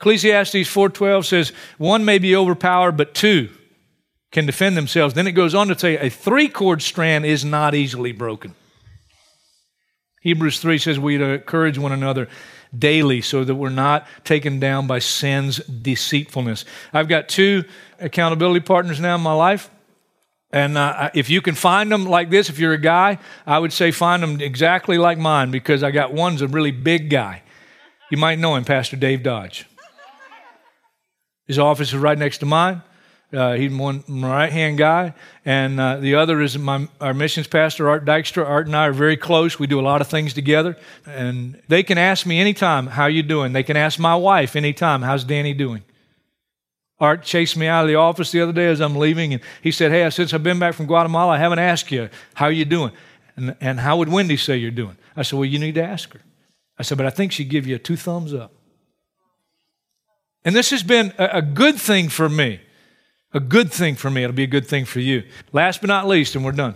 Ecclesiastes 0.00 0.54
4.12 0.54 1.24
says, 1.26 1.52
one 1.78 2.04
may 2.04 2.18
be 2.18 2.34
overpowered, 2.34 2.96
but 2.96 3.14
two 3.14 3.50
can 4.32 4.46
defend 4.46 4.76
themselves. 4.76 5.14
Then 5.14 5.26
it 5.26 5.32
goes 5.32 5.54
on 5.54 5.68
to 5.68 5.78
say, 5.78 5.96
a 5.96 6.10
three 6.10 6.48
cord 6.48 6.82
strand 6.82 7.24
is 7.24 7.44
not 7.44 7.74
easily 7.74 8.12
broken. 8.12 8.54
Hebrews 10.22 10.60
3 10.60 10.78
says, 10.78 10.98
we 10.98 11.22
encourage 11.22 11.78
one 11.78 11.92
another 11.92 12.28
daily 12.76 13.20
so 13.20 13.42
that 13.42 13.54
we're 13.54 13.70
not 13.70 14.06
taken 14.24 14.60
down 14.60 14.86
by 14.86 14.98
sin's 14.98 15.58
deceitfulness. 15.58 16.64
I've 16.92 17.08
got 17.08 17.28
two 17.28 17.64
accountability 17.98 18.60
partners 18.60 19.00
now 19.00 19.14
in 19.14 19.20
my 19.22 19.32
life. 19.32 19.70
And 20.52 20.76
uh, 20.76 21.10
if 21.14 21.30
you 21.30 21.40
can 21.40 21.54
find 21.54 21.92
them 21.92 22.06
like 22.06 22.30
this, 22.30 22.48
if 22.48 22.58
you're 22.58 22.72
a 22.72 22.78
guy, 22.78 23.18
I 23.46 23.58
would 23.58 23.72
say 23.72 23.90
find 23.92 24.22
them 24.22 24.40
exactly 24.40 24.98
like 24.98 25.16
mine 25.16 25.50
because 25.50 25.82
I 25.82 25.92
got 25.92 26.12
one's 26.12 26.42
a 26.42 26.48
really 26.48 26.72
big 26.72 27.08
guy. 27.08 27.42
You 28.10 28.18
might 28.18 28.40
know 28.40 28.56
him, 28.56 28.64
Pastor 28.64 28.96
Dave 28.96 29.22
Dodge. 29.22 29.66
His 31.46 31.58
office 31.58 31.92
is 31.92 31.98
right 31.98 32.18
next 32.18 32.38
to 32.38 32.46
mine. 32.46 32.82
Uh, 33.32 33.54
he's 33.54 33.72
one 33.72 34.02
right 34.08 34.50
hand 34.50 34.76
guy, 34.76 35.14
and 35.44 35.78
uh, 35.78 35.96
the 35.98 36.16
other 36.16 36.40
is 36.40 36.58
my, 36.58 36.88
our 37.00 37.14
missions 37.14 37.46
pastor, 37.46 37.88
Art 37.88 38.04
Dykstra. 38.04 38.44
Art 38.44 38.66
and 38.66 38.74
I 38.74 38.88
are 38.88 38.92
very 38.92 39.16
close. 39.16 39.56
We 39.56 39.68
do 39.68 39.78
a 39.78 39.82
lot 39.82 40.00
of 40.00 40.08
things 40.08 40.34
together, 40.34 40.76
and 41.06 41.60
they 41.68 41.84
can 41.84 41.96
ask 41.96 42.26
me 42.26 42.40
anytime, 42.40 42.88
"How 42.88 43.06
you 43.06 43.22
doing?" 43.22 43.52
They 43.52 43.62
can 43.62 43.76
ask 43.76 44.00
my 44.00 44.16
wife 44.16 44.56
anytime, 44.56 45.02
"How's 45.02 45.22
Danny 45.22 45.54
doing?" 45.54 45.84
Art 47.00 47.22
chased 47.22 47.56
me 47.56 47.66
out 47.66 47.82
of 47.82 47.88
the 47.88 47.94
office 47.94 48.30
the 48.30 48.40
other 48.40 48.52
day 48.52 48.66
as 48.66 48.80
I'm 48.80 48.96
leaving, 48.96 49.32
and 49.32 49.42
he 49.62 49.70
said, 49.70 49.90
"Hey, 49.90 50.08
since 50.10 50.34
I've 50.34 50.42
been 50.42 50.58
back 50.58 50.74
from 50.74 50.86
Guatemala, 50.86 51.32
I 51.32 51.38
haven't 51.38 51.58
asked 51.58 51.90
you 51.90 52.10
how 52.34 52.48
you 52.48 52.64
doing, 52.64 52.92
and, 53.36 53.56
and 53.60 53.80
how 53.80 53.96
would 53.96 54.08
Wendy 54.08 54.36
say 54.36 54.56
you're 54.56 54.70
doing?" 54.70 54.96
I 55.16 55.22
said, 55.22 55.38
"Well, 55.38 55.46
you 55.46 55.58
need 55.58 55.76
to 55.76 55.82
ask 55.82 56.12
her." 56.12 56.20
I 56.78 56.82
said, 56.82 56.98
"But 56.98 57.06
I 57.06 57.10
think 57.10 57.32
she'd 57.32 57.48
give 57.48 57.66
you 57.66 57.78
two 57.78 57.96
thumbs 57.96 58.34
up." 58.34 58.52
And 60.44 60.54
this 60.54 60.70
has 60.70 60.82
been 60.82 61.12
a, 61.18 61.38
a 61.38 61.42
good 61.42 61.76
thing 61.76 62.08
for 62.08 62.28
me 62.28 62.60
a 63.32 63.40
good 63.40 63.72
thing 63.72 63.94
for 63.94 64.10
me. 64.10 64.24
It'll 64.24 64.34
be 64.34 64.44
a 64.44 64.48
good 64.48 64.66
thing 64.66 64.84
for 64.84 65.00
you. 65.00 65.24
Last 65.52 65.80
but 65.80 65.88
not 65.88 66.08
least, 66.08 66.34
and 66.34 66.44
we're 66.44 66.52
done. 66.52 66.74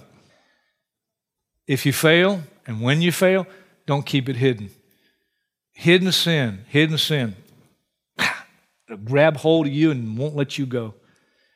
If 1.66 1.86
you 1.86 1.92
fail, 1.92 2.42
and 2.66 2.80
when 2.80 3.02
you 3.02 3.12
fail, 3.12 3.46
don't 3.86 4.06
keep 4.06 4.28
it 4.28 4.36
hidden. 4.36 4.70
Hidden 5.72 6.12
sin, 6.12 6.64
hidden 6.68 6.98
sin. 6.98 7.36
Grab 9.04 9.38
hold 9.38 9.66
of 9.66 9.72
you 9.72 9.90
and 9.90 10.18
won't 10.18 10.36
let 10.36 10.58
you 10.58 10.66
go. 10.66 10.94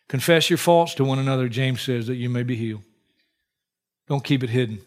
Confess 0.09 0.49
your 0.49 0.57
faults 0.57 0.95
to 0.95 1.05
one 1.05 1.19
another, 1.19 1.49
James 1.49 1.83
says, 1.83 2.07
that 2.07 2.17
you 2.17 2.31
may 2.31 2.43
be 2.43 2.57
healed. 2.57 2.83
Don't 4.09 4.25
keep 4.25 4.43
it 4.43 4.51
hidden. 4.51 4.81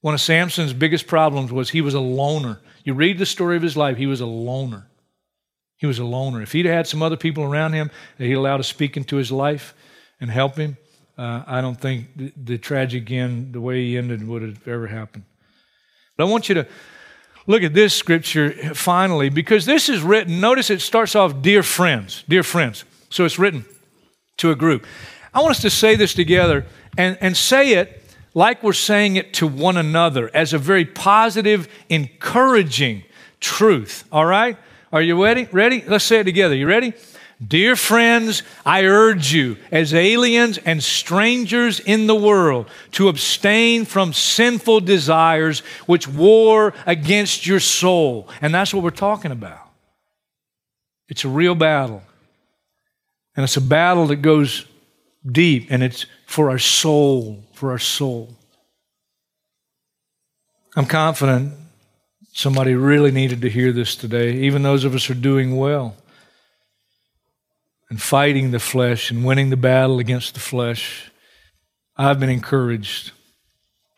One 0.00 0.14
of 0.14 0.20
Samson's 0.20 0.72
biggest 0.72 1.06
problems 1.06 1.52
was 1.52 1.70
he 1.70 1.80
was 1.80 1.94
a 1.94 2.00
loner. 2.00 2.60
You 2.82 2.94
read 2.94 3.18
the 3.18 3.26
story 3.26 3.56
of 3.56 3.62
his 3.62 3.76
life, 3.76 3.96
he 3.96 4.06
was 4.06 4.20
a 4.20 4.26
loner. 4.26 4.88
He 5.76 5.86
was 5.86 5.98
a 5.98 6.04
loner. 6.04 6.40
If 6.40 6.52
he'd 6.52 6.66
had 6.66 6.86
some 6.86 7.02
other 7.02 7.16
people 7.16 7.44
around 7.44 7.74
him 7.74 7.90
that 8.18 8.24
he 8.24 8.32
allowed 8.32 8.58
to 8.58 8.64
speak 8.64 8.96
into 8.96 9.16
his 9.16 9.30
life 9.30 9.74
and 10.20 10.30
help 10.30 10.56
him, 10.56 10.78
uh, 11.18 11.44
I 11.46 11.60
don't 11.60 11.80
think 11.80 12.08
the, 12.16 12.32
the 12.36 12.58
tragic 12.58 13.10
end, 13.10 13.52
the 13.52 13.60
way 13.60 13.84
he 13.84 13.98
ended, 13.98 14.26
would 14.26 14.42
have 14.42 14.66
ever 14.66 14.86
happened. 14.86 15.24
But 16.16 16.26
I 16.26 16.30
want 16.30 16.48
you 16.48 16.54
to 16.56 16.66
look 17.46 17.62
at 17.62 17.74
this 17.74 17.94
scripture 17.94 18.74
finally, 18.74 19.28
because 19.28 19.66
this 19.66 19.88
is 19.88 20.02
written. 20.02 20.40
Notice 20.40 20.70
it 20.70 20.80
starts 20.80 21.14
off, 21.14 21.42
Dear 21.42 21.62
friends, 21.62 22.24
dear 22.28 22.42
friends. 22.42 22.84
So 23.10 23.24
it's 23.24 23.38
written 23.38 23.64
to 24.38 24.50
a 24.50 24.56
group. 24.56 24.86
I 25.32 25.40
want 25.40 25.52
us 25.52 25.62
to 25.62 25.70
say 25.70 25.96
this 25.96 26.14
together 26.14 26.66
and, 26.96 27.18
and 27.20 27.36
say 27.36 27.74
it 27.74 28.02
like 28.34 28.62
we're 28.62 28.72
saying 28.72 29.16
it 29.16 29.32
to 29.34 29.46
one 29.46 29.76
another 29.76 30.30
as 30.34 30.52
a 30.52 30.58
very 30.58 30.84
positive, 30.84 31.68
encouraging 31.88 33.04
truth, 33.40 34.04
all 34.10 34.26
right? 34.26 34.56
Are 34.92 35.02
you 35.02 35.22
ready? 35.22 35.48
Ready? 35.52 35.84
Let's 35.86 36.04
say 36.04 36.20
it 36.20 36.24
together. 36.24 36.54
You 36.54 36.66
ready? 36.66 36.94
Dear 37.46 37.76
friends, 37.76 38.42
I 38.64 38.84
urge 38.84 39.32
you, 39.32 39.56
as 39.70 39.92
aliens 39.92 40.58
and 40.58 40.82
strangers 40.82 41.80
in 41.80 42.06
the 42.06 42.14
world, 42.14 42.68
to 42.92 43.08
abstain 43.08 43.84
from 43.84 44.12
sinful 44.12 44.80
desires 44.80 45.60
which 45.86 46.06
war 46.06 46.74
against 46.86 47.46
your 47.46 47.60
soul. 47.60 48.28
And 48.40 48.54
that's 48.54 48.72
what 48.72 48.82
we're 48.82 48.90
talking 48.90 49.32
about. 49.32 49.68
It's 51.08 51.24
a 51.24 51.28
real 51.28 51.54
battle. 51.54 52.02
And 53.36 53.44
it's 53.44 53.56
a 53.56 53.60
battle 53.60 54.06
that 54.06 54.16
goes 54.16 54.64
deep, 55.26 55.68
and 55.70 55.82
it's 55.82 56.06
for 56.26 56.50
our 56.50 56.58
soul, 56.58 57.44
for 57.52 57.72
our 57.72 57.78
soul. 57.78 58.34
I'm 60.76 60.86
confident 60.86 61.54
Somebody 62.36 62.74
really 62.74 63.12
needed 63.12 63.42
to 63.42 63.48
hear 63.48 63.70
this 63.70 63.94
today. 63.94 64.32
Even 64.38 64.64
those 64.64 64.84
of 64.84 64.92
us 64.92 65.06
who 65.06 65.12
are 65.12 65.16
doing 65.16 65.56
well 65.56 65.94
and 67.90 68.00
fighting 68.00 68.50
the 68.50 68.58
flesh 68.58 69.10
and 69.10 69.24
winning 69.24 69.50
the 69.50 69.56
battle 69.56 69.98
against 69.98 70.34
the 70.34 70.40
flesh. 70.40 71.10
I've 71.96 72.18
been 72.18 72.30
encouraged 72.30 73.12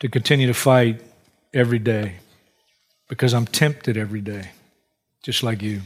to 0.00 0.08
continue 0.08 0.46
to 0.46 0.54
fight 0.54 1.00
every 1.54 1.78
day 1.78 2.16
because 3.08 3.32
I'm 3.32 3.46
tempted 3.46 3.96
every 3.96 4.20
day, 4.20 4.50
just 5.22 5.42
like 5.42 5.62
you. 5.62 5.82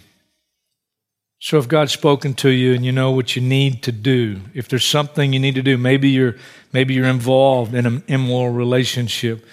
So 1.43 1.57
if 1.57 1.69
God's 1.69 1.93
spoken 1.93 2.35
to 2.35 2.51
you 2.51 2.75
and 2.75 2.85
you 2.85 2.93
know 2.93 3.13
what 3.13 3.35
you 3.35 3.41
need 3.41 3.83
to 3.85 3.93
do, 3.93 4.41
if 4.53 4.69
there's 4.69 4.85
something 4.85 5.33
you 5.33 5.41
need 5.41 5.55
to 5.55 5.63
do, 5.63 5.79
maybe 5.79 6.11
you're 6.11 6.37
maybe 6.73 6.93
you're 6.93 7.07
involved 7.07 7.75
in 7.75 7.87
an 7.87 8.03
immoral 8.09 8.53
relationship. 8.53 9.47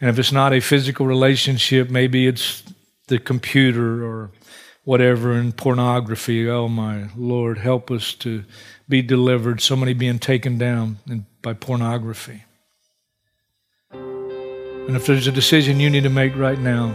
And 0.00 0.10
if 0.10 0.18
it's 0.18 0.32
not 0.32 0.52
a 0.52 0.60
physical 0.60 1.06
relationship, 1.06 1.90
maybe 1.90 2.26
it's 2.26 2.64
the 3.06 3.18
computer 3.18 4.04
or 4.04 4.30
whatever 4.88 5.34
in 5.34 5.52
pornography. 5.52 6.48
Oh 6.48 6.66
my 6.66 7.10
Lord, 7.14 7.58
help 7.58 7.90
us 7.90 8.14
to 8.14 8.42
be 8.88 9.02
delivered. 9.02 9.60
So 9.60 9.76
many 9.76 9.92
being 9.92 10.18
taken 10.18 10.56
down 10.56 10.96
by 11.42 11.52
pornography. 11.52 12.44
And 13.92 14.96
if 14.96 15.04
there's 15.04 15.26
a 15.26 15.32
decision 15.32 15.78
you 15.78 15.90
need 15.90 16.04
to 16.04 16.08
make 16.08 16.34
right 16.34 16.58
now, 16.58 16.94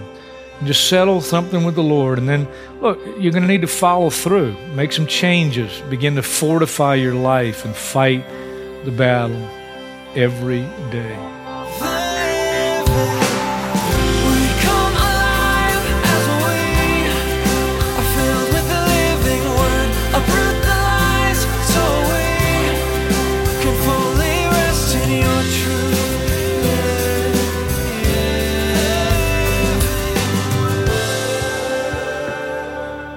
just 0.63 0.89
settle 0.89 1.21
something 1.21 1.65
with 1.65 1.75
the 1.75 1.83
Lord. 1.83 2.17
And 2.17 2.27
then, 2.27 2.47
look, 2.81 2.99
you're 3.19 3.31
going 3.31 3.43
to 3.43 3.47
need 3.47 3.61
to 3.61 3.67
follow 3.67 4.09
through, 4.09 4.57
make 4.73 4.91
some 4.91 5.05
changes, 5.05 5.79
begin 5.91 6.15
to 6.15 6.23
fortify 6.23 6.95
your 6.95 7.13
life 7.13 7.63
and 7.63 7.75
fight 7.75 8.25
the 8.85 8.91
battle 8.91 9.47
every 10.15 10.61
day. 10.89 11.32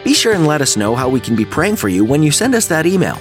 Be 0.05 0.15
sure 0.15 0.35
and 0.35 0.47
let 0.47 0.61
us 0.61 0.77
know 0.77 0.95
how 0.95 1.09
we 1.09 1.21
can 1.21 1.35
be 1.35 1.45
praying 1.45 1.77
for 1.77 1.89
you 1.89 2.05
when 2.05 2.23
you 2.23 2.31
send 2.31 2.55
us 2.55 2.67
that 2.69 2.87
email. 2.87 3.19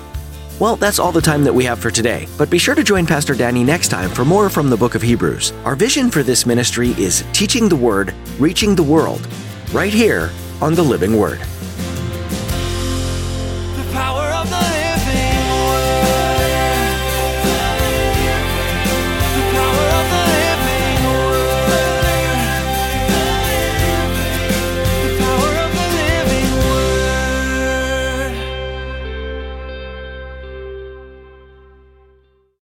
Well, 0.59 0.77
that's 0.77 0.99
all 0.99 1.13
the 1.13 1.21
time 1.21 1.45
that 1.45 1.53
we 1.53 1.65
have 1.65 1.79
for 1.79 1.91
today, 1.91 2.27
but 2.39 2.49
be 2.49 2.57
sure 2.57 2.75
to 2.75 2.83
join 2.83 3.05
Pastor 3.05 3.35
Danny 3.35 3.65
next 3.65 3.89
time 3.89 4.09
for 4.09 4.25
more 4.25 4.49
from 4.49 4.71
the 4.71 4.77
book 4.79 4.95
of 4.95 5.03
Hebrews. 5.03 5.53
Our 5.67 5.77
vision 5.77 6.11
for 6.11 6.23
this 6.23 6.47
ministry 6.47 6.93
is 6.93 7.27
teaching 7.35 7.69
the 7.69 7.77
Word, 7.77 8.15
reaching 8.39 8.75
the 8.75 8.83
world, 8.83 9.29
right 9.71 9.93
here 9.93 10.31
on 10.63 10.75
the 10.75 10.83
Living 10.83 11.19
Word. 11.19 11.43